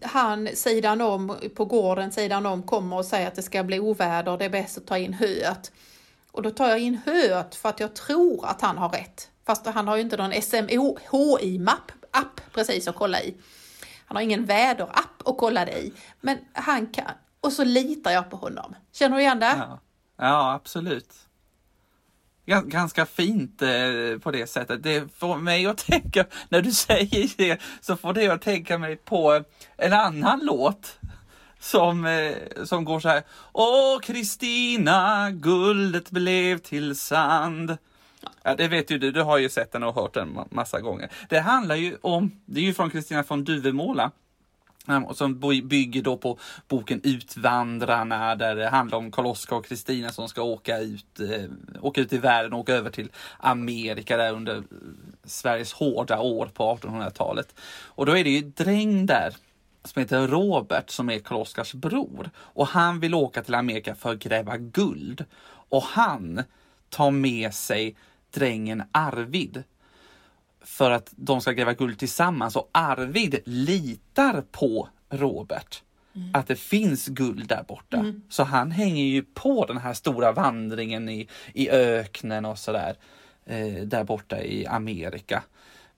han 0.01 0.49
sidan 0.53 1.01
om, 1.01 1.38
på 1.55 1.65
gården 1.65 2.12
sidan 2.12 2.45
om 2.45 2.63
kommer 2.63 2.97
och 2.97 3.05
säger 3.05 3.27
att 3.27 3.36
det 3.36 3.41
ska 3.41 3.63
bli 3.63 3.79
oväder, 3.79 4.38
det 4.38 4.45
är 4.45 4.49
bäst 4.49 4.77
att 4.77 4.88
ta 4.88 4.97
in 4.97 5.13
höet. 5.13 5.71
Och 6.31 6.41
då 6.41 6.51
tar 6.51 6.69
jag 6.69 6.79
in 6.79 7.01
höet 7.05 7.55
för 7.55 7.69
att 7.69 7.79
jag 7.79 7.93
tror 7.95 8.45
att 8.45 8.62
han 8.62 8.77
har 8.77 8.89
rätt. 8.89 9.30
Fast 9.45 9.65
han 9.65 9.88
har 9.88 9.95
ju 9.95 10.01
inte 10.01 10.17
någon 10.17 10.41
SMHI-mapp 10.41 11.91
app 12.12 12.41
precis 12.54 12.88
att 12.88 12.95
kolla 12.95 13.21
i. 13.21 13.36
Han 14.06 14.15
har 14.15 14.23
ingen 14.23 14.45
väderapp 14.45 15.27
att 15.27 15.38
kolla 15.38 15.65
det 15.65 15.80
i. 15.80 15.93
Men 16.21 16.38
han 16.54 16.88
kan, 16.88 17.12
och 17.41 17.54
så 17.54 17.63
litar 17.63 18.12
jag 18.12 18.30
på 18.30 18.38
honom. 18.38 18.75
Känner 18.91 19.15
du 19.15 19.21
igen 19.21 19.39
det? 19.39 19.56
Ja, 19.58 19.80
ja 20.17 20.54
absolut. 20.54 21.13
Ganska 22.45 23.06
fint 23.06 23.62
eh, 23.62 24.19
på 24.23 24.32
det 24.32 24.47
sättet. 24.47 24.84
Det 24.84 25.13
får 25.17 25.38
mig 25.38 25.65
att 25.65 25.77
tänka, 25.86 26.25
när 26.49 26.62
du 26.62 26.71
säger 26.71 27.38
det, 27.38 27.62
så 27.82 27.97
får 27.97 28.13
det 28.13 28.27
att 28.27 28.41
tänka 28.41 28.77
mig 28.77 28.95
på 28.95 29.43
en 29.77 29.93
annan 29.93 30.39
låt 30.43 30.99
som, 31.60 32.06
eh, 32.06 32.63
som 32.63 32.86
går 32.86 32.99
så 32.99 33.10
här. 33.10 33.23
Åh 33.51 33.99
Kristina, 33.99 35.32
guldet 35.32 36.10
blev 36.10 36.58
till 36.58 36.95
sand. 36.95 37.77
Ja, 38.43 38.55
det 38.55 38.67
vet 38.67 38.91
ju 38.91 38.97
du, 38.97 39.12
du 39.12 39.21
har 39.21 39.38
ju 39.38 39.49
sett 39.49 39.71
den 39.71 39.84
och 39.84 39.95
hört 39.95 40.13
den 40.13 40.39
massa 40.49 40.81
gånger. 40.81 41.12
Det 41.29 41.39
handlar 41.39 41.75
ju 41.75 41.97
om, 42.01 42.31
det 42.45 42.60
är 42.60 42.63
ju 42.63 42.73
från 42.73 42.89
Kristina 42.89 43.23
von 43.27 43.43
Duvemåla, 43.43 44.12
ehm, 44.88 45.13
som 45.13 45.39
bygger 45.63 46.01
då 46.01 46.17
på 46.17 46.39
boken 46.67 47.01
Utvandrarna 47.03 48.36
där 48.36 48.55
det 48.55 48.69
handlar 48.69 48.97
om 48.97 49.12
Karl-Oskar 49.12 49.55
och 49.55 49.65
Kristina 49.65 50.10
som 50.10 50.29
ska 50.29 50.41
åka 50.41 50.79
ut, 50.79 51.19
eh, 51.19 51.49
åka 51.81 52.01
ut 52.01 52.13
i 52.13 52.17
världen 52.17 52.53
och 52.53 52.60
åka 52.60 52.73
över 52.73 52.89
till 52.89 53.12
Amerika 53.38 54.17
där 54.17 54.34
under 54.34 54.63
Sveriges 55.23 55.73
hårda 55.73 56.19
år 56.19 56.45
på 56.53 56.63
1800-talet. 56.63 57.55
Och 57.86 58.05
då 58.05 58.17
är 58.17 58.23
det 58.23 58.29
ju 58.29 58.41
dräng 58.41 59.05
där 59.05 59.36
som 59.84 59.99
heter 59.99 60.27
Robert 60.27 60.89
som 60.89 61.10
är 61.10 61.19
Karl-Oskars 61.19 61.73
bror 61.73 62.29
och 62.38 62.67
han 62.67 62.99
vill 62.99 63.13
åka 63.13 63.43
till 63.43 63.55
Amerika 63.55 63.95
för 63.95 64.12
att 64.12 64.19
gräva 64.19 64.57
guld. 64.57 65.25
Och 65.69 65.84
han 65.84 66.43
tar 66.89 67.12
med 67.12 67.53
sig 67.53 67.95
drängen 68.31 68.83
Arvid 68.91 69.63
för 70.61 70.91
att 70.91 71.13
de 71.15 71.41
ska 71.41 71.51
gräva 71.51 71.73
guld 71.73 71.99
tillsammans 71.99 72.55
och 72.55 72.69
Arvid 72.71 73.39
litar 73.45 74.43
på 74.51 74.89
Robert. 75.09 75.83
Mm. 76.15 76.29
Att 76.33 76.47
det 76.47 76.55
finns 76.55 77.07
guld 77.07 77.47
där 77.47 77.63
borta. 77.67 77.97
Mm. 77.97 78.21
Så 78.29 78.43
han 78.43 78.71
hänger 78.71 79.05
ju 79.05 79.23
på 79.23 79.65
den 79.65 79.77
här 79.77 79.93
stora 79.93 80.31
vandringen 80.31 81.09
i, 81.09 81.27
i 81.53 81.69
öknen 81.69 82.45
och 82.45 82.59
sådär. 82.59 82.95
Eh, 83.45 83.83
där 83.83 84.03
borta 84.03 84.43
i 84.43 84.67
Amerika. 84.67 85.43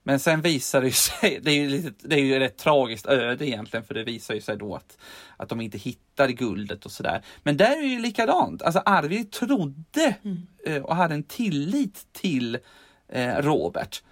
Men 0.06 0.20
sen 0.20 0.40
visar 0.40 0.82
det 0.82 0.92
sig, 0.92 1.40
det 1.42 1.50
är 1.50 1.54
ju, 1.54 1.68
lite, 1.68 2.08
det 2.08 2.14
är 2.14 2.24
ju 2.24 2.44
ett 2.44 2.56
tragiskt 2.56 3.06
öde 3.06 3.48
egentligen 3.48 3.84
för 3.84 3.94
det 3.94 4.04
visar 4.04 4.34
ju 4.34 4.40
sig 4.40 4.56
då 4.56 4.74
att, 4.74 4.98
att 5.36 5.48
de 5.48 5.60
inte 5.60 5.78
hittar 5.78 6.28
guldet 6.28 6.84
och 6.84 6.92
sådär. 6.92 7.22
Men 7.42 7.56
där 7.56 7.76
är 7.76 7.82
det 7.82 7.88
ju 7.88 8.00
likadant, 8.00 8.62
alltså 8.62 8.82
Arvid 8.86 9.32
trodde 9.32 10.16
mm. 10.22 10.46
eh, 10.66 10.82
och 10.82 10.96
hade 10.96 11.14
en 11.14 11.22
tillit 11.22 12.06
till 12.12 12.58
eh, 13.08 13.36
Robert. 13.36 14.02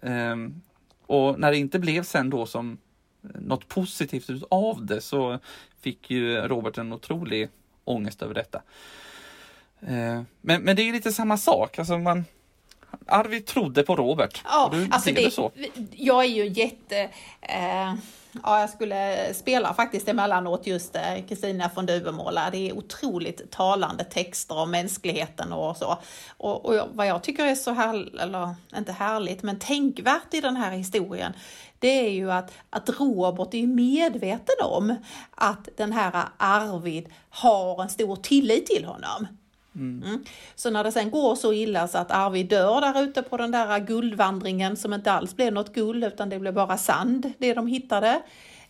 Um, 0.00 0.62
och 1.06 1.40
när 1.40 1.50
det 1.50 1.58
inte 1.58 1.78
blev 1.78 2.02
sen 2.02 2.30
då 2.30 2.46
som 2.46 2.78
något 3.22 3.68
positivt 3.68 4.42
av 4.50 4.86
det 4.86 5.00
så 5.00 5.38
fick 5.80 6.10
ju 6.10 6.36
Robert 6.36 6.78
en 6.78 6.92
otrolig 6.92 7.48
ångest 7.84 8.22
över 8.22 8.34
detta. 8.34 8.62
Uh, 9.82 10.22
men, 10.40 10.62
men 10.62 10.76
det 10.76 10.82
är 10.82 10.92
lite 10.92 11.12
samma 11.12 11.36
sak, 11.36 11.78
alltså 11.78 11.98
man, 11.98 12.24
Arvid 13.06 13.46
trodde 13.46 13.82
på 13.82 13.96
Robert. 13.96 14.42
Ja, 14.44 14.72
alltså 14.90 15.10
det, 15.10 15.30
så. 15.30 15.50
Jag 15.90 16.24
är 16.24 16.28
ju 16.28 16.46
jätte... 16.46 17.00
Eh, 17.40 17.94
ja, 18.42 18.60
jag 18.60 18.70
skulle 18.70 19.34
spela 19.34 19.74
faktiskt 19.74 20.08
emellanåt 20.08 20.66
just 20.66 20.96
Kristina 21.28 21.64
eh, 21.64 21.70
von 21.74 21.86
Duvemåla. 21.86 22.50
Det 22.50 22.70
är 22.70 22.72
otroligt 22.72 23.50
talande 23.50 24.04
texter 24.04 24.58
om 24.58 24.70
mänskligheten 24.70 25.52
och 25.52 25.76
så. 25.76 25.98
Och, 26.36 26.64
och 26.64 26.88
vad 26.92 27.06
jag 27.06 27.22
tycker 27.22 27.46
är 27.46 27.54
så 27.54 27.70
härligt, 27.72 28.14
eller 28.14 28.54
inte 28.76 28.92
härligt, 28.92 29.42
men 29.42 29.58
tänkvärt 29.58 30.34
i 30.34 30.40
den 30.40 30.56
här 30.56 30.70
historien, 30.70 31.32
det 31.78 32.06
är 32.06 32.10
ju 32.10 32.32
att, 32.32 32.52
att 32.70 33.00
Robert 33.00 33.54
är 33.54 33.66
medveten 33.66 34.56
om 34.64 34.96
att 35.30 35.68
den 35.76 35.92
här 35.92 36.24
Arvid 36.36 37.08
har 37.30 37.82
en 37.82 37.88
stor 37.88 38.16
tillit 38.16 38.66
till 38.66 38.84
honom. 38.84 39.26
Mm. 39.74 40.02
Mm. 40.02 40.24
Så 40.54 40.70
när 40.70 40.84
det 40.84 40.92
sen 40.92 41.10
går 41.10 41.34
så 41.34 41.52
illa 41.52 41.88
så 41.88 41.98
att 41.98 42.10
Arvid 42.10 42.48
dör 42.48 42.80
där 42.80 43.02
ute 43.02 43.22
på 43.22 43.36
den 43.36 43.50
där 43.50 43.78
guldvandringen 43.78 44.76
som 44.76 44.92
inte 44.92 45.12
alls 45.12 45.36
blev 45.36 45.52
något 45.52 45.72
guld 45.72 46.04
utan 46.04 46.28
det 46.28 46.38
blev 46.38 46.54
bara 46.54 46.76
sand, 46.76 47.32
det 47.38 47.54
de 47.54 47.66
hittade. 47.66 48.22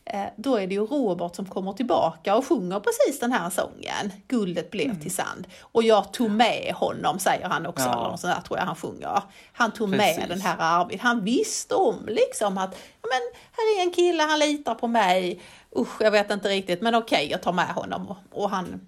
Eh, 0.04 0.26
då 0.36 0.56
är 0.56 0.66
det 0.66 0.74
ju 0.74 0.86
Robert 0.86 1.36
som 1.36 1.46
kommer 1.46 1.72
tillbaka 1.72 2.36
och 2.36 2.46
sjunger 2.46 2.80
precis 2.80 3.20
den 3.20 3.32
här 3.32 3.50
sången. 3.50 4.12
Guldet 4.28 4.70
blev 4.70 4.86
mm. 4.86 5.00
till 5.00 5.14
sand. 5.14 5.46
Och 5.60 5.82
jag 5.82 6.12
tog 6.12 6.30
med 6.30 6.74
honom, 6.74 7.18
säger 7.18 7.48
han 7.48 7.66
också, 7.66 7.84
ja. 7.86 8.06
eller 8.06 8.16
sånt 8.16 8.34
där 8.34 8.40
tror 8.40 8.58
jag 8.58 8.66
han 8.66 8.76
sjunger. 8.76 9.22
Han 9.52 9.70
tog 9.70 9.92
precis. 9.92 10.18
med 10.18 10.28
den 10.28 10.40
här 10.40 10.56
Arvid. 10.58 11.00
Han 11.00 11.24
visste 11.24 11.74
om 11.74 12.06
liksom 12.06 12.58
att, 12.58 12.70
men 13.02 13.20
här 13.52 13.78
är 13.78 13.82
en 13.82 13.92
kille, 13.92 14.22
han 14.22 14.38
litar 14.38 14.74
på 14.74 14.86
mig. 14.86 15.40
Usch, 15.76 16.00
jag 16.02 16.10
vet 16.10 16.30
inte 16.30 16.48
riktigt, 16.48 16.82
men 16.82 16.94
okej, 16.94 17.16
okay, 17.16 17.30
jag 17.30 17.42
tar 17.42 17.52
med 17.52 17.68
honom. 17.68 18.14
Och 18.30 18.50
han 18.50 18.80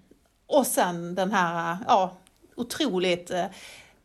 och 0.53 0.67
sen 0.67 1.15
den 1.15 1.33
här 1.33 1.77
ja, 1.87 2.13
otroligt 2.55 3.31
eh, 3.31 3.45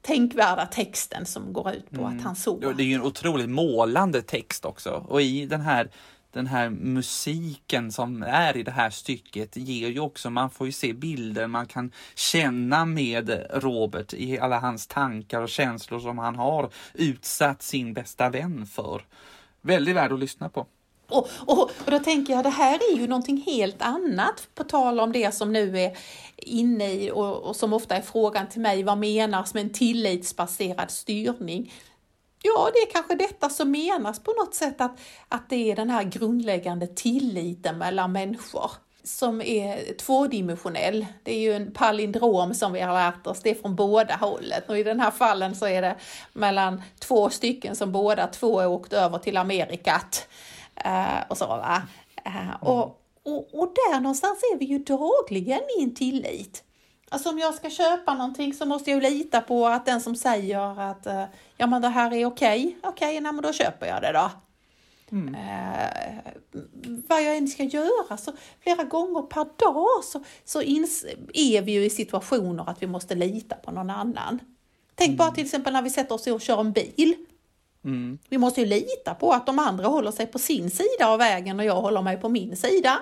tänkvärda 0.02 0.66
texten 0.66 1.26
som 1.26 1.54
går 1.54 1.72
ut 1.72 1.90
på 1.92 2.02
mm. 2.02 2.18
att 2.18 2.24
han 2.24 2.36
såg. 2.36 2.62
Det 2.62 2.84
är 2.84 2.88
ju 2.88 2.94
en 2.94 3.02
otroligt 3.02 3.50
målande 3.50 4.22
text 4.22 4.66
också 4.66 5.06
och 5.08 5.22
i 5.22 5.46
den 5.46 5.62
här 5.62 5.90
den 6.32 6.48
här 6.48 6.70
musiken 6.70 7.92
som 7.92 8.24
är 8.24 8.58
i 8.58 8.64
det 8.64 8.72
här 8.72 8.90
stycket 8.90 9.58
ger 9.58 9.90
ju 9.90 10.00
också, 10.00 10.30
man 10.30 10.50
får 10.50 10.68
ju 10.68 10.74
se 10.74 10.94
bilder, 10.94 11.48
man 11.48 11.66
kan 11.66 11.92
känna 12.16 12.86
med 12.86 13.46
Robert 13.54 14.14
i 14.14 14.40
alla 14.40 14.60
hans 14.60 14.88
tankar 14.88 15.42
och 15.42 15.50
känslor 15.50 16.00
som 16.00 16.18
han 16.18 16.36
har 16.36 16.70
utsatt 16.94 17.62
sin 17.62 17.94
bästa 17.94 18.30
vän 18.30 18.66
för. 18.66 19.02
Väldigt 19.62 19.96
värd 19.96 20.12
att 20.12 20.20
lyssna 20.20 20.50
på. 20.50 20.68
Och, 21.10 21.30
och, 21.46 21.60
och 21.60 21.92
då 21.92 22.00
tänker 22.00 22.34
jag, 22.34 22.44
det 22.44 22.50
här 22.50 22.80
är 22.92 22.98
ju 22.98 23.08
någonting 23.08 23.44
helt 23.46 23.82
annat, 23.82 24.48
på 24.56 24.64
tal 24.64 25.00
om 25.00 25.12
det 25.12 25.34
som 25.34 25.54
nu 25.54 25.80
är 25.80 25.98
inne 26.38 26.94
i 26.94 27.12
och, 27.12 27.38
och 27.38 27.56
som 27.56 27.74
ofta 27.74 27.96
är 27.96 28.02
frågan 28.02 28.50
till 28.50 28.62
mig, 28.62 28.84
vad 28.84 28.98
menas 28.98 29.54
med 29.54 29.64
en 29.64 29.74
tillitsbaserad 29.74 30.92
styrning? 30.92 31.74
Ja, 32.42 32.70
det 32.74 32.80
är 32.80 32.92
kanske 32.92 33.16
detta 33.16 33.50
som 33.50 33.72
menas 33.72 34.20
på 34.20 34.32
något 34.32 34.56
sätt, 34.56 34.82
att, 34.82 35.00
att 35.28 35.50
det 35.50 35.72
är 35.72 35.76
den 35.76 35.90
här 35.90 36.04
grundläggande 36.04 36.88
tilliten 36.88 37.78
mellan 37.78 38.12
människor 38.12 38.72
som 39.04 39.42
är 39.42 39.94
tvådimensionell. 39.94 41.06
Det 41.24 41.36
är 41.36 41.40
ju 41.40 41.54
en 41.54 41.74
palindrom 41.74 42.54
som 42.54 42.74
vi 42.74 42.80
har 42.80 42.94
lärt 42.94 43.28
oss, 43.28 43.42
det 43.42 43.50
är 43.50 43.56
från 43.56 43.76
båda 43.76 44.16
hållet. 44.16 44.70
Och 44.70 44.78
i 44.78 44.84
den 44.84 45.00
här 45.00 45.12
fallen 45.12 45.56
så 45.56 45.68
är 45.68 45.82
det 45.82 45.96
mellan 46.34 46.82
två 47.00 47.30
stycken 47.30 47.76
som 47.76 47.92
båda 47.92 48.28
två 48.28 48.60
har 48.60 48.68
åkt 48.68 48.94
över 48.94 49.18
till 49.18 49.38
Amerikat. 49.38 50.28
Uh, 50.86 51.24
och 51.30 51.38
så 51.38 51.48
va. 51.48 51.82
Uh, 52.28 52.64
och, 52.64 53.02
och, 53.24 53.60
och 53.62 53.74
där 53.76 54.00
någonstans 54.00 54.40
är 54.54 54.58
vi 54.58 54.66
ju 54.66 54.80
dagligen 54.80 55.62
i 55.80 55.84
en 55.84 55.96
tillit. 55.96 56.64
Alltså 57.10 57.30
om 57.30 57.40
jag 57.40 57.54
ska 57.54 57.70
köpa 57.70 58.14
någonting 58.14 58.54
så 58.54 58.66
måste 58.66 58.92
jag 58.92 59.04
lita 59.04 59.42
på 59.42 59.68
att 59.68 59.86
den 59.86 60.02
som 60.02 60.16
säger 60.16 60.80
att 60.82 61.08
uh, 61.08 61.24
ja 61.58 61.68
men 61.68 61.82
det 61.82 61.90
här 61.90 62.14
är 62.14 62.26
okej, 62.26 62.78
okej, 62.84 63.22
men 63.22 63.42
då 63.42 63.54
köper 63.54 63.88
jag 63.88 64.02
det 64.02 64.12
då. 64.12 64.30
Mm. 65.12 65.36
Eh, 65.36 66.18
vad 67.08 67.24
jag 67.24 67.38
än 67.38 67.48
ska 67.48 67.64
göra, 67.64 68.18
så 68.18 68.32
flera 68.60 68.84
gånger 68.84 69.22
per 69.22 69.46
dag 69.46 70.04
så, 70.04 70.24
så 70.46 70.62
ins, 70.62 71.06
är 71.34 71.62
vi 71.62 71.72
ju 71.72 71.86
i 71.86 71.90
situationer 71.90 72.70
att 72.70 72.82
vi 72.82 72.88
måste 72.88 73.16
lita 73.16 73.56
på 73.56 73.72
någon 73.72 73.90
annan. 73.90 74.40
Tänk 74.96 75.08
mm. 75.08 75.18
bara 75.18 75.32
till 75.32 75.46
exempel 75.46 75.74
när 75.74 75.82
vi 75.82 75.90
sätter 75.90 76.16
oss 76.16 76.28
och 76.28 76.42
kör 76.42 76.60
en 76.60 76.72
bil. 76.72 77.16
Mm. 77.88 78.18
Vi 78.30 78.38
måste 78.38 78.62
ju 78.62 78.68
lita 78.68 79.14
på 79.20 79.32
att 79.32 79.46
de 79.46 79.60
andra 79.60 79.88
håller 79.88 80.12
sig 80.12 80.28
på 80.28 80.40
sin 80.40 80.70
sida 80.70 81.08
av 81.08 81.20
vägen 81.20 81.60
och 81.60 81.66
jag 81.66 81.82
håller 81.82 82.02
mig 82.02 82.18
på 82.18 82.30
min 82.30 82.56
sida. 82.56 83.00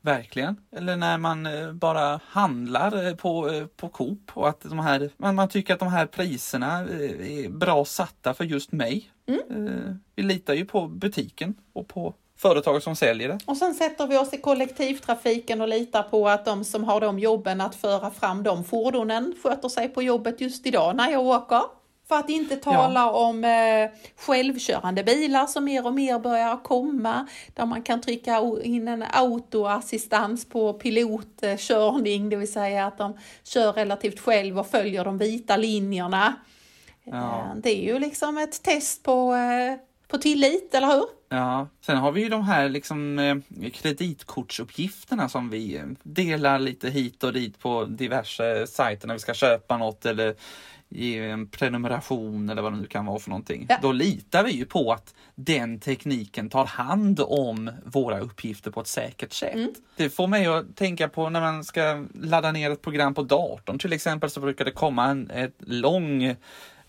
Verkligen. 0.00 0.56
Eller 0.76 0.96
när 0.96 1.18
man 1.18 1.46
eh, 1.46 1.72
bara 1.72 2.20
handlar 2.24 3.06
eh, 3.06 3.14
på, 3.14 3.50
eh, 3.50 3.66
på 3.66 3.88
Coop 3.88 4.30
och 4.34 4.48
att 4.48 4.60
de 4.60 4.78
här, 4.78 5.10
man, 5.16 5.34
man 5.34 5.48
tycker 5.48 5.74
att 5.74 5.80
de 5.80 5.88
här 5.88 6.06
priserna 6.06 6.78
är 6.78 7.48
bra 7.48 7.84
satta 7.84 8.34
för 8.34 8.44
just 8.44 8.72
mig. 8.72 9.10
Eh, 9.26 9.34
Vi 10.14 10.22
litar 10.22 10.54
ju 10.54 10.64
på 10.64 10.86
butiken 10.88 11.54
och 11.72 11.88
på 11.88 12.14
företaget 12.36 12.82
som 12.82 12.96
säljer 12.96 13.28
det. 13.28 13.38
Och 13.46 13.56
sen 13.56 13.74
sätter 13.74 14.06
vi 14.06 14.18
oss 14.18 14.32
i 14.32 14.36
kollektivtrafiken 14.36 15.60
och 15.60 15.68
litar 15.68 16.02
på 16.02 16.28
att 16.28 16.44
de 16.44 16.64
som 16.64 16.84
har 16.84 17.00
de 17.00 17.18
jobben 17.18 17.60
att 17.60 17.74
föra 17.74 18.10
fram 18.10 18.42
de 18.42 18.64
fordonen 18.64 19.34
sköter 19.42 19.68
sig 19.68 19.88
på 19.88 20.02
jobbet 20.02 20.40
just 20.40 20.66
idag 20.66 20.96
när 20.96 21.10
jag 21.10 21.26
åker. 21.26 21.62
För 22.08 22.16
att 22.16 22.30
inte 22.30 22.56
tala 22.56 23.10
om 23.10 23.44
eh, 23.44 23.90
självkörande 24.16 25.04
bilar 25.04 25.46
som 25.46 25.64
mer 25.64 25.86
och 25.86 25.94
mer 25.94 26.18
börjar 26.18 26.64
komma. 26.64 27.26
Där 27.54 27.66
man 27.66 27.82
kan 27.82 28.00
trycka 28.00 28.42
in 28.62 28.88
en 28.88 29.04
autoassistans 29.12 30.48
på 30.48 30.72
pilotkörning, 30.72 32.28
det 32.30 32.36
vill 32.36 32.52
säga 32.52 32.86
att 32.86 32.98
de 32.98 33.18
kör 33.44 33.72
relativt 33.72 34.20
själv 34.20 34.58
och 34.58 34.66
följer 34.66 35.04
de 35.04 35.18
vita 35.18 35.56
linjerna. 35.56 36.34
Ja. 37.04 37.38
Eh, 37.38 37.56
Det 37.56 37.70
är 37.70 37.92
ju 37.92 37.98
liksom 37.98 38.38
ett 38.38 38.62
test 38.62 39.02
på, 39.02 39.34
eh, 39.34 39.76
på 40.08 40.18
tillit, 40.18 40.74
eller 40.74 40.86
hur? 40.86 41.17
Ja, 41.28 41.68
sen 41.80 41.96
har 41.96 42.12
vi 42.12 42.22
ju 42.22 42.28
de 42.28 42.42
här 42.42 42.68
liksom 42.68 43.18
eh, 43.18 43.36
kreditkortsuppgifterna 43.70 45.28
som 45.28 45.50
vi 45.50 45.76
eh, 45.76 45.84
delar 46.02 46.58
lite 46.58 46.90
hit 46.90 47.24
och 47.24 47.32
dit 47.32 47.58
på 47.58 47.84
diverse 47.84 48.66
sajter 48.66 49.06
när 49.06 49.14
vi 49.14 49.20
ska 49.20 49.34
köpa 49.34 49.76
något 49.76 50.06
eller 50.06 50.34
ge 50.88 51.18
en 51.18 51.48
prenumeration 51.48 52.50
eller 52.50 52.62
vad 52.62 52.72
det 52.72 52.78
nu 52.78 52.86
kan 52.86 53.06
vara 53.06 53.18
för 53.18 53.30
någonting. 53.30 53.66
Ja. 53.68 53.78
Då 53.82 53.92
litar 53.92 54.44
vi 54.44 54.50
ju 54.50 54.64
på 54.64 54.92
att 54.92 55.14
den 55.34 55.80
tekniken 55.80 56.48
tar 56.48 56.64
hand 56.64 57.20
om 57.20 57.70
våra 57.84 58.20
uppgifter 58.20 58.70
på 58.70 58.80
ett 58.80 58.86
säkert 58.86 59.32
sätt. 59.32 59.70
Det 59.96 60.10
får 60.10 60.26
mig 60.26 60.46
att 60.46 60.76
tänka 60.76 61.08
på 61.08 61.30
när 61.30 61.40
man 61.40 61.64
ska 61.64 62.04
ladda 62.14 62.52
ner 62.52 62.70
ett 62.70 62.82
program 62.82 63.14
på 63.14 63.22
datorn 63.22 63.78
till 63.78 63.92
exempel 63.92 64.30
så 64.30 64.40
brukar 64.40 64.64
det 64.64 64.70
komma 64.70 65.06
en, 65.06 65.30
ett, 65.30 65.56
lång, 65.58 66.22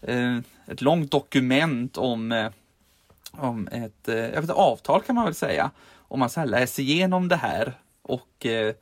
eh, 0.01 0.37
ett 0.67 0.81
långt 0.81 1.11
dokument 1.11 1.97
om 1.97 2.31
eh, 2.31 2.49
om 3.31 3.67
ett, 3.71 4.07
eh, 4.07 4.15
jag 4.15 4.29
vet, 4.29 4.41
inte, 4.41 4.53
avtal 4.53 5.01
kan 5.01 5.15
man 5.15 5.25
väl 5.25 5.35
säga. 5.35 5.71
Om 5.95 6.19
man 6.19 6.29
så 6.29 6.39
här 6.39 6.47
läser 6.47 6.83
igenom 6.83 7.27
det 7.27 7.35
här 7.35 7.73
och, 8.01 8.45
eh, 8.45 8.73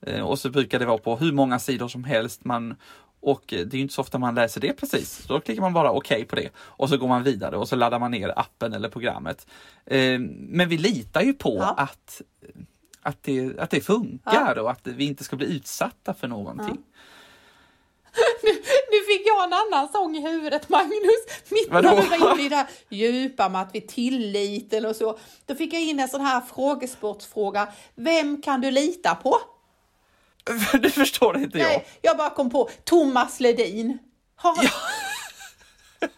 eh, 0.00 0.20
och 0.20 0.38
så 0.38 0.50
brukar 0.50 0.78
det 0.78 0.86
vara 0.86 0.98
på 0.98 1.16
hur 1.16 1.32
många 1.32 1.58
sidor 1.58 1.88
som 1.88 2.04
helst. 2.04 2.44
Man, 2.44 2.76
och 3.20 3.44
det 3.46 3.74
är 3.74 3.80
inte 3.80 3.94
så 3.94 4.00
ofta 4.00 4.18
man 4.18 4.34
läser 4.34 4.60
det 4.60 4.72
precis. 4.72 5.24
Då 5.26 5.40
klickar 5.40 5.62
man 5.62 5.72
bara 5.72 5.90
okej 5.92 6.24
på 6.24 6.36
det 6.36 6.48
och 6.58 6.88
så 6.88 6.96
går 6.96 7.08
man 7.08 7.22
vidare 7.22 7.56
och 7.56 7.68
så 7.68 7.76
laddar 7.76 7.98
man 7.98 8.10
ner 8.10 8.38
appen 8.38 8.72
eller 8.72 8.88
programmet. 8.88 9.46
Men 10.30 10.68
vi 10.68 10.78
litar 10.78 11.20
ju 11.22 11.32
på 11.32 11.56
Ja. 11.58 11.74
att, 11.76 12.22
att, 13.02 13.22
det, 13.22 13.58
att 13.58 13.70
det 13.70 13.80
funkar 13.80 14.58
och 14.58 14.70
att 14.70 14.86
vi 14.86 15.04
inte 15.06 15.24
ska 15.24 15.36
bli 15.36 15.56
utsatta 15.56 16.14
för 16.14 16.28
någonting. 16.28 16.78
Nu 18.92 18.98
fick 19.12 19.26
jag 19.26 19.44
en 19.44 19.52
annan 19.52 19.88
sång 19.92 20.16
i 20.16 20.20
huvudet 20.20 20.68
Magnus, 20.68 21.24
mitt 21.48 21.68
Vadå? 21.70 21.88
när 21.88 22.02
vi 22.02 22.08
var 22.18 22.32
inne 22.34 22.42
i 22.46 22.48
det 22.48 22.56
här 22.56 22.66
djupa 22.88 23.48
med 23.48 23.60
att 23.60 23.70
vi 23.72 23.80
tilliten 23.80 24.86
och 24.86 24.96
så. 24.96 25.18
Då 25.46 25.54
fick 25.54 25.72
jag 25.72 25.82
in 25.82 26.00
en 26.00 26.08
sån 26.08 26.20
här 26.20 26.40
frågesportsfråga. 26.54 27.68
Vem 27.94 28.42
kan 28.42 28.60
du 28.60 28.70
lita 28.70 29.14
på? 29.14 29.38
det 30.82 30.90
förstår 30.90 31.36
inte 31.38 31.58
jag. 31.58 31.68
Nej, 31.68 31.86
jag 32.02 32.16
bara 32.16 32.30
kom 32.30 32.50
på 32.50 32.70
Thomas 32.84 33.40
Ledin. 33.40 33.98
Har 34.36 34.56
han... 34.56 34.66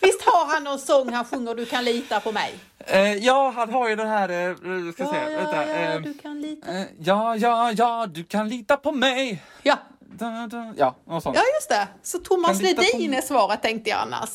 Visst 0.00 0.22
har 0.22 0.46
han 0.54 0.64
någon 0.64 0.78
sång 0.78 1.12
han 1.12 1.24
sjunger 1.24 1.54
Du 1.54 1.66
kan 1.66 1.84
lita 1.84 2.20
på 2.20 2.32
mig? 2.32 2.54
Eh, 2.78 3.14
ja, 3.14 3.52
han 3.56 3.72
har 3.72 3.88
ju 3.88 3.96
den 3.96 4.08
här, 4.08 4.28
eh, 4.28 4.56
ska 4.92 5.02
Ja, 5.02 5.10
se, 5.12 5.16
ja, 5.32 5.36
vänta. 5.38 5.66
ja, 5.68 5.74
eh, 5.74 6.00
du 6.00 6.14
kan 6.14 6.40
lita. 6.40 6.72
Eh, 6.78 6.84
Ja, 7.00 7.36
ja, 7.36 7.72
ja, 7.72 8.06
du 8.06 8.24
kan 8.24 8.48
lita 8.48 8.76
på 8.76 8.92
mig. 8.92 9.42
Ja, 9.62 9.78
Da, 10.18 10.46
da, 10.46 10.74
ja, 10.76 10.96
något 11.06 11.22
sånt. 11.22 11.36
ja 11.36 11.42
just 11.56 11.68
det. 11.68 11.88
Så 12.02 12.18
Thomas 12.18 12.58
på 12.58 12.64
Ledin 12.64 13.10
mig. 13.10 13.18
är 13.18 13.22
svaret 13.22 13.62
tänkte 13.62 13.90
jag 13.90 13.98
annars. 13.98 14.30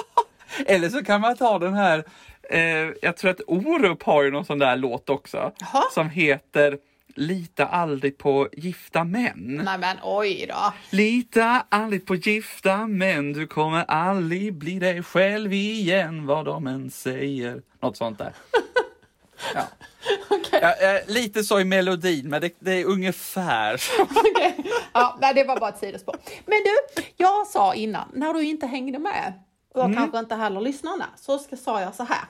Eller 0.66 0.88
så 0.88 1.04
kan 1.04 1.20
man 1.20 1.36
ta 1.36 1.58
den 1.58 1.74
här, 1.74 2.04
eh, 2.50 2.60
jag 3.02 3.16
tror 3.16 3.30
att 3.30 3.40
Orup 3.46 4.02
har 4.02 4.22
ju 4.22 4.30
någon 4.30 4.44
sån 4.44 4.58
där 4.58 4.76
låt 4.76 5.10
också. 5.10 5.52
Jaha. 5.58 5.82
Som 5.94 6.10
heter 6.10 6.78
Lita 7.16 7.66
aldrig 7.66 8.18
på 8.18 8.48
gifta 8.52 9.04
män. 9.04 9.60
Nej 9.64 9.78
men 9.78 9.96
oj 10.02 10.46
då. 10.48 10.72
Lita 10.90 11.66
aldrig 11.68 12.06
på 12.06 12.14
gifta 12.14 12.86
män, 12.86 13.32
du 13.32 13.46
kommer 13.46 13.84
aldrig 13.88 14.54
bli 14.54 14.78
dig 14.78 15.02
själv 15.02 15.52
igen 15.52 16.26
vad 16.26 16.44
de 16.44 16.66
än 16.66 16.90
säger. 16.90 17.62
Något 17.82 17.96
sånt 17.96 18.18
där. 18.18 18.32
Ja. 19.54 19.62
Ja, 20.52 20.72
eh, 20.74 21.00
lite 21.06 21.44
så 21.44 21.60
i 21.60 21.64
melodin, 21.64 22.28
men 22.28 22.40
det, 22.40 22.50
det 22.58 22.72
är 22.72 22.84
ungefär. 22.84 23.82
Okej. 24.00 24.64
Ja, 24.92 25.18
nej, 25.20 25.34
det 25.34 25.44
var 25.44 25.60
bara 25.60 25.70
ett 25.70 25.78
sidospår. 25.78 26.16
Men 26.46 26.58
du, 26.64 27.02
jag 27.16 27.46
sa 27.46 27.74
innan, 27.74 28.08
när 28.14 28.34
du 28.34 28.42
inte 28.44 28.66
hängde 28.66 28.98
med, 28.98 29.32
och 29.74 29.84
Mm. 29.84 29.96
kanske 29.96 30.18
inte 30.18 30.34
heller 30.34 30.60
lyssnarna, 30.60 31.06
så 31.16 31.38
ska, 31.38 31.56
sa 31.56 31.80
jag 31.80 31.94
så 31.94 32.04
här. 32.04 32.24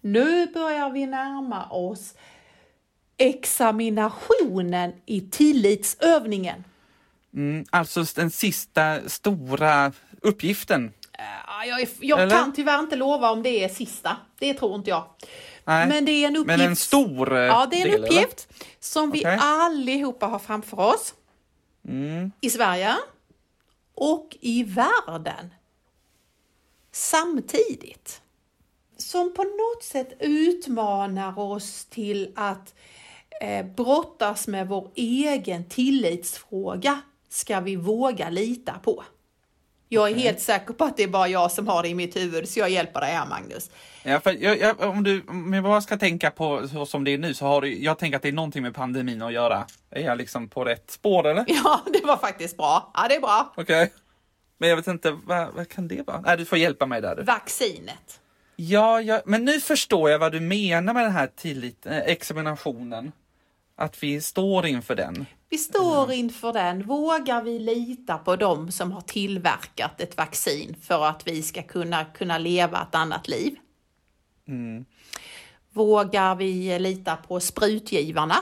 Nu 0.00 0.46
börjar 0.46 0.90
vi 0.90 1.06
närma 1.06 1.66
oss 1.70 2.14
examinationen 3.16 4.92
i 5.06 5.20
tillitsövningen. 5.20 6.64
Mm, 7.34 7.64
alltså 7.70 8.04
den 8.14 8.30
sista 8.30 9.08
stora 9.08 9.92
uppgiften. 10.22 10.92
Ja, 11.46 11.64
Jag, 11.64 11.88
jag 12.00 12.30
kan 12.30 12.52
tyvärr 12.52 12.78
inte 12.78 12.96
lova 12.96 13.30
om 13.30 13.42
det 13.42 13.64
är 13.64 13.68
sista, 13.68 14.16
det 14.38 14.54
tror 14.54 14.74
inte 14.74 14.90
jag. 14.90 15.04
Nej, 15.68 15.88
Men 15.88 16.04
det 16.04 16.12
är 16.12 16.28
en 16.28 16.36
uppgift. 16.36 16.58
men 16.58 16.68
en 16.68 16.76
stor 16.76 17.36
eh, 17.36 17.42
Ja, 17.42 17.66
det 17.70 17.82
är 17.82 17.86
en 17.86 17.90
del, 17.90 18.04
uppgift 18.04 18.48
som 18.80 19.10
vi 19.10 19.20
Okej. 19.20 19.38
allihopa 19.40 20.26
har 20.26 20.38
framför 20.38 20.80
oss. 20.80 21.14
Mm. 21.88 22.32
I 22.40 22.50
Sverige 22.50 22.94
och 23.94 24.36
i 24.40 24.64
världen. 24.64 25.54
Samtidigt. 26.92 28.22
Som 28.96 29.34
på 29.34 29.42
något 29.42 29.82
sätt 29.84 30.16
utmanar 30.20 31.38
oss 31.38 31.84
till 31.84 32.32
att 32.36 32.74
eh, 33.40 33.66
brottas 33.66 34.46
med 34.48 34.68
vår 34.68 34.90
egen 34.94 35.64
tillitsfråga. 35.64 37.00
Ska 37.28 37.60
vi 37.60 37.76
våga 37.76 38.30
lita 38.30 38.78
på? 38.78 39.04
Jag 39.88 40.10
är 40.10 40.14
helt 40.14 40.40
säker 40.40 40.74
på 40.74 40.84
att 40.84 40.96
det 40.96 41.02
är 41.02 41.08
bara 41.08 41.28
jag 41.28 41.52
som 41.52 41.68
har 41.68 41.82
det 41.82 41.88
i 41.88 41.94
mitt 41.94 42.16
huvud, 42.16 42.48
så 42.48 42.58
jag 42.60 42.70
hjälper 42.70 43.00
dig 43.00 43.10
här 43.10 43.26
Magnus. 43.26 43.70
Ja, 44.02 44.20
för 44.20 44.32
jag, 44.32 44.58
jag, 44.58 44.80
om, 44.80 45.02
du, 45.02 45.24
om 45.28 45.52
jag 45.52 45.64
bara 45.64 45.80
ska 45.80 45.96
tänka 45.96 46.30
på 46.30 46.68
så 46.68 46.86
som 46.86 47.04
det 47.04 47.10
är 47.10 47.18
nu 47.18 47.34
så 47.34 47.46
har 47.46 47.60
du, 47.60 47.82
jag 47.82 47.98
tänker 47.98 48.16
att 48.16 48.22
det 48.22 48.28
är 48.28 48.32
någonting 48.32 48.62
med 48.62 48.74
pandemin 48.74 49.22
att 49.22 49.32
göra. 49.32 49.66
Är 49.90 50.02
jag 50.02 50.18
liksom 50.18 50.48
på 50.48 50.64
rätt 50.64 50.90
spår 50.90 51.26
eller? 51.26 51.44
Ja, 51.64 51.80
det 51.92 52.04
var 52.04 52.16
faktiskt 52.16 52.56
bra. 52.56 52.90
Ja, 52.94 53.08
det 53.08 53.14
är 53.14 53.20
bra. 53.20 53.52
Okej. 53.56 53.92
Men 54.58 54.68
jag 54.68 54.76
vet 54.76 54.86
inte, 54.86 55.10
vad, 55.24 55.48
vad 55.54 55.68
kan 55.68 55.88
det 55.88 56.06
vara? 56.06 56.20
Nej, 56.20 56.36
du 56.36 56.44
får 56.44 56.58
hjälpa 56.58 56.86
mig 56.86 57.00
där. 57.00 57.16
Du. 57.16 57.22
Vaccinet. 57.22 58.20
Ja, 58.56 59.00
ja, 59.00 59.22
men 59.24 59.44
nu 59.44 59.60
förstår 59.60 60.10
jag 60.10 60.18
vad 60.18 60.32
du 60.32 60.40
menar 60.40 60.94
med 60.94 61.04
den 61.04 61.12
här 61.12 61.30
tillit, 61.36 61.86
eh, 61.86 61.98
examinationen. 61.98 63.12
Att 63.76 64.02
vi 64.02 64.20
står 64.20 64.66
inför 64.66 64.94
den. 64.94 65.26
Vi 65.50 65.58
står 65.58 66.12
inför 66.12 66.52
den. 66.52 66.82
Vågar 66.82 67.42
vi 67.42 67.58
lita 67.58 68.18
på 68.18 68.36
dem 68.36 68.70
som 68.72 68.92
har 68.92 69.00
tillverkat 69.00 70.00
ett 70.00 70.16
vaccin 70.16 70.76
för 70.82 71.04
att 71.06 71.26
vi 71.26 71.42
ska 71.42 71.62
kunna, 71.62 72.04
kunna 72.04 72.38
leva 72.38 72.82
ett 72.88 72.94
annat 72.94 73.28
liv? 73.28 73.56
Vågar 75.72 76.34
vi 76.34 76.78
lita 76.78 77.16
på 77.16 77.40
sprutgivarna? 77.40 78.36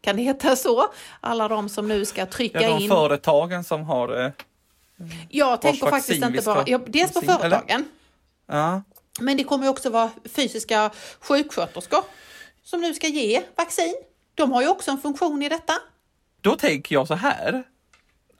Kan 0.00 0.16
det 0.16 0.22
heta 0.22 0.56
så? 0.56 0.86
Alla 1.20 1.48
de 1.48 1.68
som 1.68 1.88
nu 1.88 2.04
ska 2.04 2.26
trycka 2.26 2.62
Ja, 2.62 2.68
de 2.76 2.82
in. 2.82 2.88
företagen 2.90 3.64
som 3.64 3.82
har... 3.84 4.24
Eh, 4.24 4.30
Jag 5.30 5.60
tänker 5.62 5.86
faktiskt 5.86 6.24
inte 6.24 6.42
bara, 6.42 6.64
ja, 6.66 6.80
dels 6.86 7.12
på 7.12 7.20
vaccin, 7.20 7.38
företagen, 7.40 7.84
ja, 8.46 8.82
men 9.20 9.36
det 9.36 9.44
kommer 9.44 9.68
också 9.68 9.90
vara 9.90 10.10
fysiska 10.24 10.90
sjuksköterskor 11.20 12.00
som 12.62 12.80
nu 12.80 12.94
ska 12.94 13.06
ge 13.08 13.42
vaccin. 13.56 13.94
De 14.34 14.52
har 14.52 14.62
ju 14.62 14.68
också 14.68 14.90
en 14.90 14.98
funktion 14.98 15.42
i 15.42 15.48
detta. 15.48 15.72
Då 16.44 16.56
tänker 16.56 16.94
jag 16.94 17.08
så 17.08 17.14
här. 17.14 17.64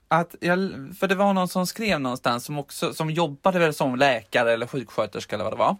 Att 0.09 0.35
jag, 0.41 0.59
för 0.99 1.09
det 1.09 1.15
var 1.15 1.33
någon 1.33 1.49
som 1.49 1.67
skrev 1.67 2.01
någonstans 2.01 2.45
som 2.45 2.59
också 2.59 2.95
som 2.95 3.11
jobbade 3.11 3.59
väl 3.59 3.75
som 3.75 3.97
läkare 3.97 4.53
eller 4.53 4.67
sjuksköterska 4.67 5.37
eller 5.37 5.45
vad 5.45 5.53
det 5.53 5.59
var. 5.59 5.77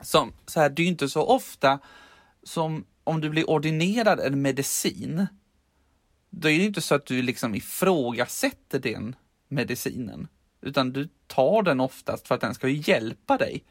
Som, 0.00 0.32
så 0.46 0.60
här, 0.60 0.68
det 0.68 0.82
är 0.82 0.84
ju 0.84 0.90
inte 0.90 1.08
så 1.08 1.22
ofta 1.22 1.78
som 2.42 2.84
om 3.04 3.20
du 3.20 3.30
blir 3.30 3.50
ordinerad 3.50 4.20
en 4.20 4.42
medicin. 4.42 5.26
Då 6.30 6.48
är 6.48 6.58
det 6.58 6.64
inte 6.64 6.80
så 6.80 6.94
att 6.94 7.06
du 7.06 7.22
liksom 7.22 7.54
ifrågasätter 7.54 8.78
den 8.78 9.16
medicinen. 9.48 10.28
Utan 10.60 10.92
du 10.92 11.08
tar 11.26 11.62
den 11.62 11.80
oftast 11.80 12.28
för 12.28 12.34
att 12.34 12.40
den 12.40 12.54
ska 12.54 12.68
hjälpa 12.68 13.36
dig. 13.38 13.64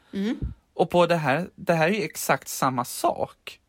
Och 0.74 0.90
på 0.90 1.06
det 1.06 1.16
här, 1.16 1.50
det 1.56 1.74
här 1.74 1.88
är 1.90 1.94
ju 1.94 2.04
exakt 2.04 2.48
samma 2.48 2.86
sak 2.86 3.61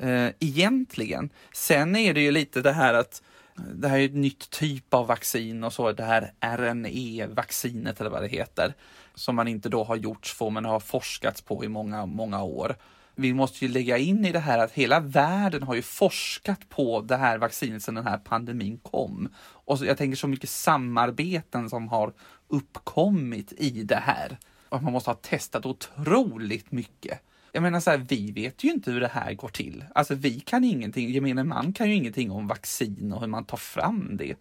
eh, 0.00 0.28
egentligen. 0.40 1.30
Sen 1.52 1.96
är 1.96 2.14
det 2.14 2.20
ju 2.20 2.30
lite 2.30 2.62
det 2.62 2.72
här 2.72 2.94
att 2.94 3.22
eh, 3.58 3.64
det 3.64 3.88
här 3.88 3.98
är 3.98 4.04
ett 4.04 4.14
nytt 4.14 4.50
typ 4.50 4.94
av 4.94 5.06
vaccin 5.06 5.64
och 5.64 5.72
så, 5.72 5.92
det 5.92 6.04
här 6.04 6.32
RNE-vaccinet 6.40 8.00
eller 8.00 8.10
vad 8.10 8.22
det 8.22 8.28
heter, 8.28 8.74
som 9.14 9.36
man 9.36 9.48
inte 9.48 9.68
då 9.68 9.84
har 9.84 9.96
gjort 9.96 10.38
på 10.38 10.50
men 10.50 10.64
har 10.64 10.80
forskats 10.80 11.42
på 11.42 11.64
i 11.64 11.68
många, 11.68 12.06
många 12.06 12.42
år. 12.42 12.76
vi 13.14 13.34
måste 13.34 13.64
ju 13.64 13.72
lägga 13.72 13.98
in 13.98 14.24
i 14.24 14.32
det 14.32 14.38
här 14.38 14.58
att 14.58 14.72
hela 14.72 15.00
världen 15.00 15.62
har 15.62 15.74
ju 15.74 15.82
forskat 15.82 16.68
på 16.68 17.00
det 17.00 17.16
här 17.16 17.38
vaccinet 17.38 17.82
sedan 17.82 17.94
den 17.94 18.06
här 18.06 18.18
pandemin 18.18 18.78
kom. 18.78 19.28
Och 19.38 19.78
så, 19.78 19.84
jag 19.84 19.98
tänker 19.98 20.16
så 20.16 20.28
mycket 20.28 20.50
samarbeten 20.50 21.70
som 21.70 21.88
har 21.88 22.12
uppkommit 22.48 23.52
i 23.52 23.70
det 23.82 24.02
här. 24.02 24.38
Och 24.68 24.82
man 24.82 24.92
måste 24.92 25.10
ha 25.10 25.14
testat 25.14 25.66
otroligt 25.66 26.72
mycket. 26.72 27.20
Jag 27.56 27.62
menar 27.62 27.80
så 27.80 27.90
här, 27.90 27.98
vi 27.98 28.32
vet 28.32 28.64
ju 28.64 28.70
inte 28.70 28.90
hur 28.90 29.00
det 29.00 29.08
här 29.08 29.34
går 29.34 29.48
till. 29.48 29.84
Alltså 29.94 30.14
vi 30.14 30.40
kan 30.40 30.64
ingenting, 30.64 31.10
gemene 31.10 31.44
man 31.44 31.72
kan 31.72 31.88
ju 31.88 31.94
ingenting 31.94 32.30
om 32.30 32.46
vaccin 32.46 33.12
och 33.12 33.20
hur 33.20 33.26
man 33.26 33.44
tar 33.44 33.56
fram 33.56 34.16
det. 34.16 34.34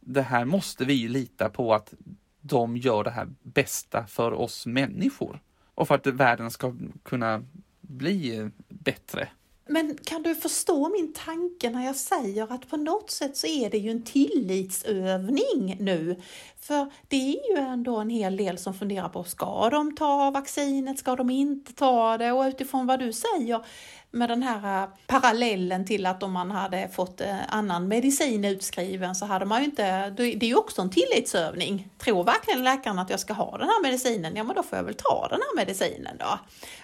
Det 0.00 0.22
här 0.22 0.44
måste 0.44 0.84
vi 0.84 0.94
ju 0.94 1.08
lita 1.08 1.48
på 1.48 1.74
att 1.74 1.94
de 2.40 2.76
gör 2.76 3.04
det 3.04 3.10
här 3.10 3.28
bästa 3.42 4.06
för 4.06 4.32
oss 4.32 4.66
människor. 4.66 5.40
Och 5.74 5.88
för 5.88 5.94
att 5.94 6.06
världen 6.06 6.50
ska 6.50 6.74
kunna 7.02 7.42
bli 7.80 8.50
bättre. 8.68 9.28
Men 9.66 9.96
kan 10.04 10.22
du 10.22 10.34
förstå 10.34 10.88
min 10.88 11.12
tanke 11.12 11.70
när 11.70 11.86
jag 11.86 11.96
säger 11.96 12.52
att 12.52 12.68
på 12.68 12.76
något 12.76 13.10
sätt 13.10 13.36
så 13.36 13.46
är 13.46 13.70
det 13.70 13.78
ju 13.78 13.90
en 13.90 14.02
tillitsövning 14.02 15.76
nu. 15.80 16.16
För 16.60 16.92
det 17.08 17.16
är 17.16 17.56
ju 17.56 17.62
ändå 17.62 17.96
en 17.96 18.10
hel 18.10 18.36
del 18.36 18.58
som 18.58 18.74
funderar 18.74 19.08
på, 19.08 19.24
ska 19.24 19.70
de 19.70 19.96
ta 19.96 20.30
vaccinet, 20.30 20.98
ska 20.98 21.16
de 21.16 21.30
inte 21.30 21.72
ta 21.72 22.18
det? 22.18 22.32
Och 22.32 22.44
utifrån 22.44 22.86
vad 22.86 22.98
du 22.98 23.12
säger 23.12 23.64
med 24.12 24.28
den 24.28 24.42
här 24.42 24.82
eh, 24.82 24.88
parallellen 25.06 25.84
till 25.84 26.06
att 26.06 26.22
om 26.22 26.32
man 26.32 26.50
hade 26.50 26.88
fått 26.88 27.20
eh, 27.20 27.36
annan 27.48 27.88
medicin 27.88 28.44
utskriven 28.44 29.14
så 29.14 29.26
hade 29.26 29.44
man 29.44 29.58
ju 29.58 29.64
inte, 29.64 30.10
det 30.10 30.22
är 30.22 30.44
ju 30.44 30.56
också 30.56 30.82
en 30.82 30.90
tillitsövning. 30.90 31.88
Tror 31.98 32.24
verkligen 32.24 32.64
läkaren 32.64 32.98
att 32.98 33.10
jag 33.10 33.20
ska 33.20 33.32
ha 33.32 33.58
den 33.58 33.68
här 33.68 33.82
medicinen? 33.82 34.36
Ja 34.36 34.44
men 34.44 34.56
då 34.56 34.62
får 34.62 34.78
jag 34.78 34.84
väl 34.84 34.94
ta 34.94 35.28
den 35.30 35.40
här 35.40 35.56
medicinen 35.56 36.16
då. 36.18 36.38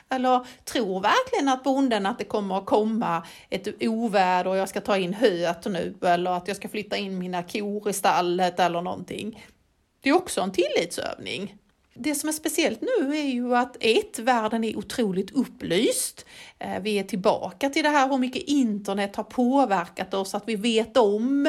Eller 0.08 0.46
tror 0.64 1.00
verkligen 1.00 1.48
att 1.48 1.64
bonden 1.64 2.06
att 2.06 2.18
det 2.18 2.24
kommer 2.24 2.58
att 2.58 2.66
komma 2.66 3.26
ett 3.50 3.68
oväder 3.80 4.50
och 4.50 4.56
jag 4.56 4.68
ska 4.68 4.80
ta 4.80 4.96
in 4.96 5.14
höet 5.14 5.64
nu 5.64 5.94
eller 6.02 6.30
att 6.30 6.48
jag 6.48 6.56
ska 6.56 6.68
flytta 6.68 6.96
in 6.96 7.18
mina 7.18 7.42
kor 7.42 7.88
i 7.88 7.92
stallet 7.92 8.60
eller 8.60 8.82
någonting. 8.82 9.44
Det 10.00 10.08
är 10.08 10.14
också 10.14 10.40
en 10.40 10.52
tillitsövning. 10.52 11.56
Det 12.00 12.14
som 12.14 12.28
är 12.28 12.32
speciellt 12.32 12.80
nu 12.80 13.16
är 13.16 13.28
ju 13.28 13.56
att 13.56 13.76
ett, 13.80 14.18
världen 14.18 14.64
är 14.64 14.78
otroligt 14.78 15.30
upplyst. 15.30 16.26
Eh, 16.58 16.80
vi 16.82 16.98
är 16.98 17.02
tillbaka 17.02 17.70
till 17.70 17.82
det 17.82 17.88
här 17.88 18.08
hur 18.08 18.18
mycket 18.18 18.42
internet 18.42 19.16
har 19.16 19.24
påverkat 19.24 20.14
oss, 20.14 20.34
att 20.34 20.42
vi 20.46 20.56
vet 20.56 20.96
om 20.96 21.46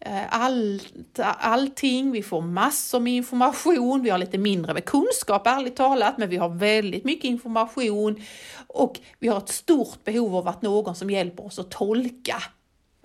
eh, 0.00 0.34
allt, 0.34 1.18
allting, 1.38 2.10
vi 2.10 2.22
får 2.22 2.40
massor 2.40 3.00
med 3.00 3.12
information, 3.12 4.02
vi 4.02 4.10
har 4.10 4.18
lite 4.18 4.38
mindre 4.38 4.74
med 4.74 4.84
kunskap 4.84 5.46
ärligt 5.46 5.76
talat, 5.76 6.18
men 6.18 6.28
vi 6.28 6.36
har 6.36 6.48
väldigt 6.48 7.04
mycket 7.04 7.24
information. 7.24 8.22
Och 8.66 9.00
vi 9.18 9.28
har 9.28 9.38
ett 9.38 9.48
stort 9.48 10.04
behov 10.04 10.36
av 10.36 10.48
att 10.48 10.62
någon 10.62 10.94
som 10.94 11.10
hjälper 11.10 11.46
oss 11.46 11.58
att 11.58 11.70
tolka 11.70 12.42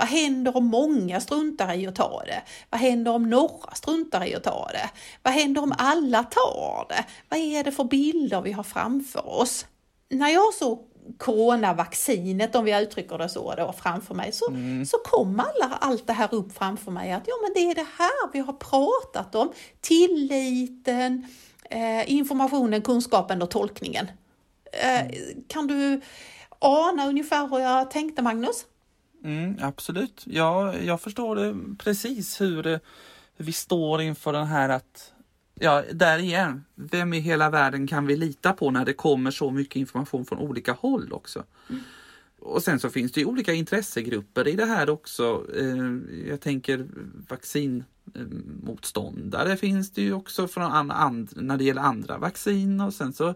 vad 0.01 0.09
händer 0.09 0.57
om 0.57 0.65
många 0.65 1.19
struntar 1.19 1.73
i 1.73 1.87
att 1.87 1.95
ta 1.95 2.23
det? 2.25 2.41
Vad 2.69 2.81
händer 2.81 3.11
om 3.11 3.29
några 3.29 3.73
struntar 3.73 4.25
i 4.25 4.35
att 4.35 4.43
ta 4.43 4.69
det? 4.71 4.89
Vad 5.23 5.33
händer 5.33 5.63
om 5.63 5.73
alla 5.77 6.23
tar 6.23 6.85
det? 6.89 7.05
Vad 7.29 7.39
är 7.39 7.63
det 7.63 7.71
för 7.71 7.83
bilder 7.83 8.41
vi 8.41 8.51
har 8.51 8.63
framför 8.63 9.29
oss? 9.29 9.65
När 10.09 10.29
jag 10.29 10.53
såg 10.53 10.87
coronavaccinet, 11.17 12.55
om 12.55 12.65
vi 12.65 12.81
uttrycker 12.81 13.17
det 13.17 13.29
så, 13.29 13.55
då, 13.55 13.73
framför 13.77 14.15
mig, 14.15 14.31
så, 14.31 14.49
mm. 14.49 14.85
så 14.85 14.97
kom 14.97 15.39
alla, 15.39 15.75
allt 15.75 16.07
det 16.07 16.13
här 16.13 16.33
upp 16.33 16.57
framför 16.57 16.91
mig. 16.91 17.11
Att 17.11 17.23
ja, 17.25 17.33
men 17.41 17.53
det 17.53 17.71
är 17.71 17.75
det 17.75 17.87
här 17.97 18.31
vi 18.33 18.39
har 18.39 18.53
pratat 18.53 19.35
om. 19.35 19.51
Tilliten, 19.81 21.27
eh, 21.69 22.11
informationen, 22.11 22.81
kunskapen 22.81 23.41
och 23.41 23.51
tolkningen. 23.51 24.11
Eh, 24.83 25.01
mm. 25.01 25.43
Kan 25.47 25.67
du 25.67 26.01
ana 26.59 27.07
ungefär 27.07 27.47
hur 27.47 27.59
jag 27.59 27.91
tänkte, 27.91 28.21
Magnus? 28.21 28.65
Mm, 29.23 29.57
absolut. 29.61 30.23
Ja, 30.25 30.77
jag 30.77 31.01
förstår 31.01 31.35
det 31.35 31.77
precis 31.77 32.41
hur, 32.41 32.63
hur 32.63 33.45
vi 33.45 33.51
står 33.51 34.01
inför 34.01 34.33
den 34.33 34.47
här 34.47 34.69
att 34.69 35.13
Ja, 35.63 35.83
där 35.93 36.19
igen. 36.19 36.63
Vem 36.75 37.13
i 37.13 37.19
hela 37.19 37.49
världen 37.49 37.87
kan 37.87 38.07
vi 38.07 38.15
lita 38.15 38.53
på 38.53 38.71
när 38.71 38.85
det 38.85 38.93
kommer 38.93 39.31
så 39.31 39.51
mycket 39.51 39.75
information 39.75 40.25
från 40.25 40.39
olika 40.39 40.73
håll 40.73 41.13
också? 41.13 41.43
Mm. 41.69 41.81
Och 42.39 42.63
sen 42.63 42.79
så 42.79 42.89
finns 42.89 43.11
det 43.11 43.19
ju 43.19 43.25
olika 43.25 43.53
intressegrupper 43.53 44.47
i 44.47 44.55
det 44.55 44.65
här 44.65 44.89
också. 44.89 45.45
Eh, 45.57 45.97
jag 46.27 46.41
tänker 46.41 46.87
vaccinmotståndare 47.29 49.57
finns 49.57 49.91
det 49.91 50.01
ju 50.01 50.13
också 50.13 50.47
från 50.47 50.91
and, 50.91 51.29
när 51.35 51.57
det 51.57 51.63
gäller 51.63 51.81
andra 51.81 52.17
vaccin 52.17 52.81
och 52.81 52.93
sen 52.93 53.13
så 53.13 53.35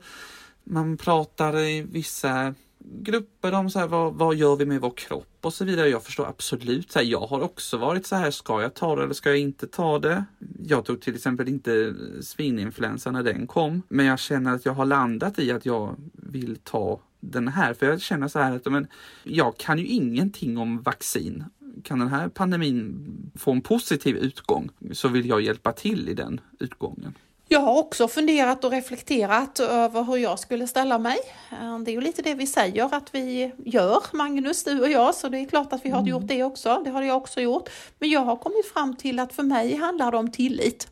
man 0.64 0.98
pratar 0.98 1.60
i 1.60 1.82
vissa 1.82 2.54
grupper 2.92 3.54
om 3.54 3.70
så 3.70 3.80
här, 3.80 3.88
vad, 3.88 4.14
vad 4.14 4.36
gör 4.36 4.56
vi 4.56 4.66
med 4.66 4.82
vår 4.82 4.94
kropp 4.98 5.38
och 5.42 5.54
så 5.54 5.66
vidare. 5.66 5.90
Jag 5.90 6.04
förstår 6.04 6.26
absolut. 6.28 6.92
Så 6.92 7.00
här, 7.00 7.06
jag 7.06 7.22
har 7.22 7.42
också 7.42 7.78
varit 7.78 8.06
så 8.06 8.16
här, 8.16 8.32
ska 8.32 8.62
jag 8.62 8.74
ta 8.74 8.96
det 8.96 9.04
eller 9.04 9.14
ska 9.14 9.30
jag 9.30 9.40
inte 9.40 9.68
ta 9.68 10.00
det? 10.00 10.26
Jag 10.66 10.86
tog 10.86 11.02
till 11.02 11.16
exempel 11.16 11.48
inte 11.48 11.96
svininfluensa 12.22 13.12
när 13.12 13.24
den 13.24 13.48
kom, 13.48 13.82
men 13.88 14.06
jag 14.06 14.20
känner 14.20 14.56
att 14.56 14.66
jag 14.66 14.74
har 14.74 14.86
landat 14.86 15.40
i 15.40 15.52
att 15.52 15.66
jag 15.66 15.96
vill 16.14 16.58
ta 16.64 17.00
den 17.20 17.48
här, 17.48 17.74
för 17.74 17.86
jag 17.86 18.02
känner 18.02 18.28
så 18.28 18.40
här 18.40 18.56
att 18.56 18.66
men, 18.66 18.88
jag 19.24 19.58
kan 19.58 19.80
ju 19.80 19.86
ingenting 19.86 20.58
om 20.58 20.82
vaccin. 20.82 21.44
Kan 21.84 22.00
den 22.00 22.08
här 22.08 22.30
pandemin 22.30 23.08
få 23.36 23.52
en 23.52 23.62
positiv 23.62 24.18
utgång 24.18 24.70
så 24.92 25.08
vill 25.08 25.30
jag 25.30 25.42
hjälpa 25.42 25.72
till 25.72 26.10
i 26.10 26.14
den 26.14 26.42
utgången. 26.60 27.14
Jag 27.48 27.60
har 27.60 27.78
också 27.78 28.08
funderat 28.08 28.64
och 28.64 28.72
reflekterat 28.72 29.60
över 29.60 30.04
hur 30.04 30.18
jag 30.18 30.40
skulle 30.40 30.68
ställa 30.68 30.98
mig. 30.98 31.18
Eh, 31.52 31.80
det 31.80 31.92
är 31.92 31.94
ju 31.94 32.02
lite 32.02 32.22
det 32.22 32.34
vi 32.34 32.48
säger 32.48 32.96
att 32.96 33.16
vi 33.16 33.52
gör, 33.66 34.04
Magnus, 34.14 34.64
du 34.64 34.82
och 34.82 34.90
jag, 34.90 35.16
så 35.16 35.30
det 35.30 35.38
är 35.38 35.46
klart 35.46 35.74
att 35.74 35.86
vi 35.86 35.90
har 35.90 36.00
mm. 36.00 36.10
gjort 36.10 36.28
det 36.28 36.44
också. 36.44 36.82
Det 36.84 36.90
har 36.90 37.02
jag 37.02 37.18
också 37.18 37.42
gjort. 37.42 37.70
Men 38.00 38.10
jag 38.10 38.22
har 38.22 38.36
kommit 38.36 38.66
fram 38.74 38.96
till 38.96 39.20
att 39.20 39.34
för 39.34 39.44
mig 39.44 39.76
handlar 39.76 40.12
det 40.12 40.18
om 40.18 40.32
tillit. 40.32 40.88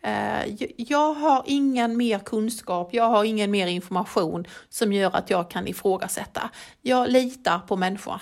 Eh, 0.00 0.62
jag 0.76 1.14
har 1.14 1.42
ingen 1.46 1.96
mer 1.96 2.18
kunskap, 2.18 2.88
jag 2.94 3.08
har 3.08 3.24
ingen 3.24 3.50
mer 3.50 3.66
information 3.66 4.46
som 4.68 4.92
gör 4.92 5.16
att 5.16 5.30
jag 5.30 5.50
kan 5.50 5.68
ifrågasätta. 5.68 6.50
Jag 6.82 7.10
litar 7.10 7.58
på 7.58 7.76
människor. 7.76 8.20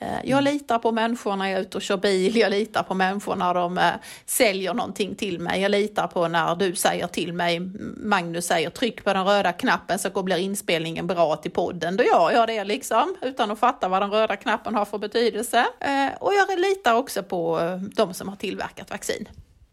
Eh, 0.00 0.18
jag 0.24 0.38
mm. 0.38 0.44
litar 0.44 0.78
på 0.78 0.92
människor 0.92 1.36
när 1.36 1.46
jag 1.46 1.58
är 1.58 1.62
ute 1.62 1.76
och 1.76 1.82
kör 1.82 1.96
bil, 1.96 2.36
jag 2.36 2.50
litar 2.50 2.82
på 2.82 2.94
människor 2.94 3.36
när 3.36 3.54
de 3.54 3.78
eh, 3.78 3.92
säljer 4.26 4.74
någonting 4.74 5.14
till 5.14 5.40
mig. 5.40 5.60
Jag 5.60 5.70
litar 5.70 6.06
på 6.06 6.28
när 6.28 6.56
du 6.56 6.74
säger 6.74 7.06
till 7.06 7.32
mig, 7.32 7.60
Magnus 7.96 8.46
säger 8.46 8.70
tryck 8.70 9.04
på 9.04 9.12
den 9.12 9.24
röda 9.24 9.52
knappen 9.52 9.98
så 9.98 10.22
blir 10.22 10.36
inspelningen 10.36 11.06
bra 11.06 11.36
till 11.36 11.50
podden. 11.50 11.96
Då 11.96 12.04
gör 12.04 12.30
jag 12.30 12.48
det 12.48 12.64
liksom, 12.64 13.16
utan 13.22 13.50
att 13.50 13.58
fatta 13.58 13.88
vad 13.88 14.02
den 14.02 14.10
röda 14.10 14.36
knappen 14.36 14.74
har 14.74 14.84
för 14.84 14.98
betydelse. 14.98 15.66
Eh, 15.80 16.08
och 16.20 16.32
jag 16.34 16.60
litar 16.60 16.94
också 16.94 17.22
på 17.22 17.60
de 17.94 18.14
som 18.14 18.28
har 18.28 18.36
tillverkat 18.36 18.90
vaccin. 18.90 19.28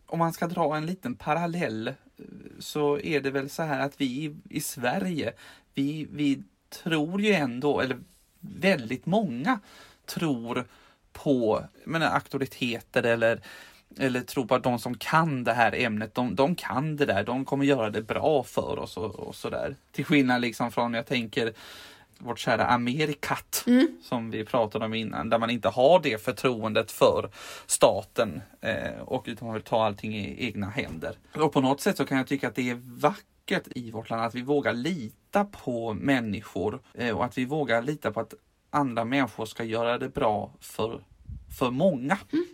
Om 0.06 0.20
man 0.20 0.34
ska 0.34 0.48
dra 0.48 0.76
en 0.76 0.86
liten 0.86 1.16
parallell 1.16 1.94
så 2.60 3.00
är 3.00 3.22
det 3.22 3.32
väl 3.32 3.50
så 3.50 3.64
här 3.64 3.80
att 3.80 4.02
vi 4.02 4.36
i 4.50 4.62
Sverige, 4.62 5.34
vi, 5.74 6.08
vi 6.12 6.44
tror 6.84 7.22
ju 7.22 7.34
ändå, 7.34 7.82
eller 7.82 7.98
väldigt 8.40 9.06
många 9.06 9.60
tror 10.06 10.66
på 11.14 11.64
menar, 11.84 12.12
auktoriteter 12.12 13.04
eller, 13.04 13.42
eller 14.00 14.22
tror 14.22 14.46
på 14.46 14.56
att 14.56 14.64
de 14.64 14.80
som 14.80 14.98
kan 14.98 15.44
det 15.44 15.54
här 15.54 15.76
ämnet, 15.76 16.16
de, 16.16 16.36
de 16.36 16.56
kan 16.56 16.96
det 16.96 17.06
där, 17.06 17.24
de 17.24 17.46
kommer 17.46 17.66
göra 17.66 17.90
det 17.90 18.02
bra 18.02 18.44
för 18.44 18.80
oss 18.80 18.98
och, 18.98 19.16
och 19.16 19.36
sådär. 19.36 19.76
Till 19.92 20.06
skillnad 20.06 20.42
liksom 20.42 20.72
från, 20.72 20.94
jag 20.94 21.06
tänker, 21.06 21.54
vårt 22.20 22.40
kära 22.40 22.66
Amerikat 22.66 23.64
mm. 23.68 23.88
som 24.02 24.32
vi 24.32 24.46
pratade 24.46 24.86
om 24.86 24.94
innan, 24.94 25.30
där 25.30 25.40
man 25.40 25.50
inte 25.50 25.70
har 25.70 26.00
det 26.00 26.24
förtroendet 26.24 26.92
för 26.92 27.30
staten 27.66 28.42
eh, 28.62 29.00
och 29.02 29.24
utan 29.28 29.46
man 29.46 29.54
vill 29.54 29.64
ta 29.64 29.86
allting 29.86 30.16
i 30.16 30.46
egna 30.46 30.70
händer. 30.70 31.18
Och 31.36 31.54
på 31.54 31.62
något 31.62 31.82
sätt 31.82 31.98
så 31.98 32.06
kan 32.06 32.18
jag 32.18 32.28
tycka 32.28 32.48
att 32.48 32.56
det 32.56 32.70
är 32.70 32.80
vackert 32.82 33.68
i 33.76 33.92
vårt 33.92 34.10
land 34.10 34.22
att 34.22 34.36
vi 34.36 34.42
vågar 34.42 34.74
lita 34.74 35.46
på 35.46 35.94
människor 35.94 36.80
eh, 36.94 37.18
och 37.18 37.26
att 37.26 37.38
vi 37.38 37.46
vågar 37.46 37.82
lita 37.82 38.12
på 38.12 38.20
att 38.20 38.34
andra 38.70 39.06
människor 39.06 39.46
ska 39.46 39.64
göra 39.64 39.98
det 39.98 40.10
bra 40.10 40.54
för, 40.62 41.04
för 41.60 41.72
många. 41.72 42.18
Mm. 42.34 42.46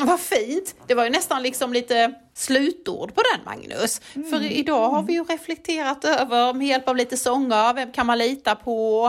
Vad 0.00 0.20
fint! 0.20 0.74
Det 0.86 0.94
var 0.94 1.04
ju 1.04 1.10
nästan 1.10 1.42
liksom 1.42 1.72
lite 1.72 2.14
slutord 2.34 3.14
på 3.14 3.22
den 3.32 3.44
Magnus. 3.44 4.00
Mm. 4.14 4.30
För 4.30 4.42
idag 4.42 4.90
har 4.90 5.02
vi 5.02 5.12
ju 5.12 5.24
reflekterat 5.24 6.04
över 6.04 6.54
med 6.54 6.66
hjälp 6.66 6.88
av 6.88 6.96
lite 6.96 7.16
sånger, 7.16 7.74
vem 7.74 7.92
kan 7.92 8.06
man 8.06 8.18
lita 8.18 8.54
på? 8.54 9.06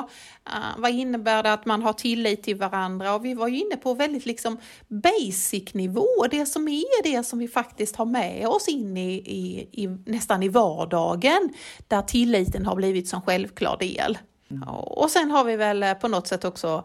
Uh, 0.47 0.81
vad 0.81 0.91
innebär 0.91 1.43
det 1.43 1.53
att 1.53 1.65
man 1.65 1.81
har 1.81 1.93
tillit 1.93 2.43
till 2.43 2.55
varandra? 2.55 3.15
Och 3.15 3.25
vi 3.25 3.33
var 3.33 3.47
ju 3.47 3.57
inne 3.57 3.75
på 3.75 3.93
väldigt 3.93 4.25
liksom 4.25 4.57
basic 4.87 5.73
nivå, 5.73 6.07
det 6.31 6.45
som 6.45 6.67
är 6.67 7.03
det 7.03 7.23
som 7.23 7.39
vi 7.39 7.47
faktiskt 7.47 7.95
har 7.95 8.05
med 8.05 8.47
oss 8.47 8.67
in 8.67 8.97
i, 8.97 9.13
i, 9.13 9.69
i 9.83 9.87
nästan 10.05 10.43
i 10.43 10.49
vardagen, 10.49 11.49
där 11.87 12.01
tilliten 12.01 12.65
har 12.65 12.75
blivit 12.75 13.07
som 13.07 13.21
självklar 13.21 13.77
del. 13.77 14.17
Mm. 14.51 14.69
Och 14.69 15.11
sen 15.11 15.31
har 15.31 15.43
vi 15.43 15.55
väl 15.55 15.83
eh, 15.83 15.93
på 15.93 16.07
något 16.07 16.27
sätt 16.27 16.45
också 16.45 16.83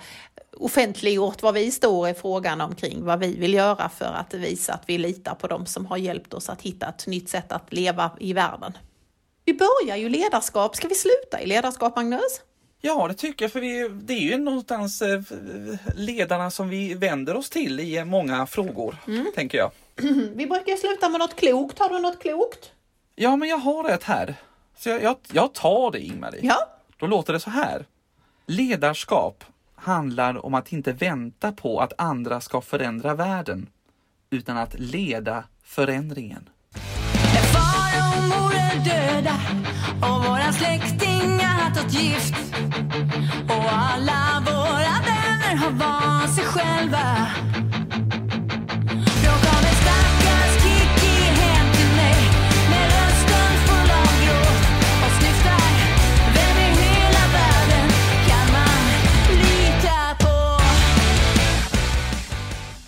offentliggjort 0.56 1.42
vad 1.42 1.54
vi 1.54 1.70
står 1.70 2.08
i 2.08 2.14
frågan 2.14 2.60
omkring 2.60 3.04
vad 3.04 3.18
vi 3.18 3.36
vill 3.36 3.54
göra 3.54 3.88
för 3.88 4.12
att 4.12 4.34
visa 4.34 4.72
att 4.72 4.82
vi 4.86 4.98
litar 4.98 5.34
på 5.34 5.46
dem 5.46 5.66
som 5.66 5.86
har 5.86 5.96
hjälpt 5.96 6.34
oss 6.34 6.48
att 6.48 6.62
hitta 6.62 6.88
ett 6.88 7.06
nytt 7.06 7.28
sätt 7.28 7.52
att 7.52 7.72
leva 7.72 8.10
i 8.20 8.32
världen. 8.32 8.72
Vi 9.44 9.54
börjar 9.54 9.96
ju 9.96 10.08
ledarskap. 10.08 10.76
Ska 10.76 10.88
vi 10.88 10.94
sluta 10.94 11.40
i 11.40 11.46
ledarskap, 11.46 11.96
Magnus? 11.96 12.40
Ja, 12.80 13.08
det 13.08 13.14
tycker 13.14 13.44
jag, 13.44 13.52
för 13.52 13.60
vi, 13.60 13.88
det 13.88 14.14
är 14.14 14.20
ju 14.20 14.38
någonstans 14.38 15.02
eh, 15.02 15.20
ledarna 15.94 16.50
som 16.50 16.68
vi 16.68 16.94
vänder 16.94 17.36
oss 17.36 17.50
till 17.50 17.80
i 17.80 18.04
många 18.04 18.46
frågor, 18.46 18.96
tänker 19.34 19.58
jag. 19.58 19.70
Vi 20.34 20.46
brukar 20.46 20.76
sluta 20.76 21.08
med 21.08 21.18
något 21.18 21.36
klokt. 21.36 21.78
Har 21.78 21.88
du 21.88 21.98
något 21.98 22.18
klokt? 22.18 22.72
Ja, 23.14 23.36
men 23.36 23.48
jag 23.48 23.56
har 23.56 23.88
ett 23.88 24.02
här. 24.02 24.34
Så 24.78 24.88
jag, 24.88 25.02
jag, 25.02 25.16
jag 25.32 25.52
tar 25.52 25.90
det, 25.90 26.00
Ingmarie. 26.00 26.40
Ja. 26.42 26.73
Då 27.04 27.08
låter 27.08 27.32
det 27.32 27.40
så 27.40 27.50
här. 27.50 27.86
Ledarskap 28.46 29.44
handlar 29.74 30.46
om 30.46 30.54
att 30.54 30.72
inte 30.72 30.92
vänta 30.92 31.52
på 31.52 31.80
att 31.80 31.92
andra 31.98 32.40
ska 32.40 32.60
förändra 32.60 33.14
världen, 33.14 33.66
utan 34.30 34.56
att 34.56 34.74
leda 34.78 35.44
förändringen. 35.62 36.48
Far 37.52 38.16
och 38.16 38.22
mor 38.22 38.52
är 38.54 38.84
döda 38.84 39.36
och 40.02 40.24
våra 40.24 40.52
släktingar 40.52 41.54
har 41.62 41.74
tagit 41.74 41.92
gift 41.92 42.54
och 43.48 43.72
alla 43.72 44.42
våra 44.46 44.96
vänner 45.06 45.56
har 45.56 45.70
valt 45.70 46.34
sig 46.34 46.44
själva 46.44 47.26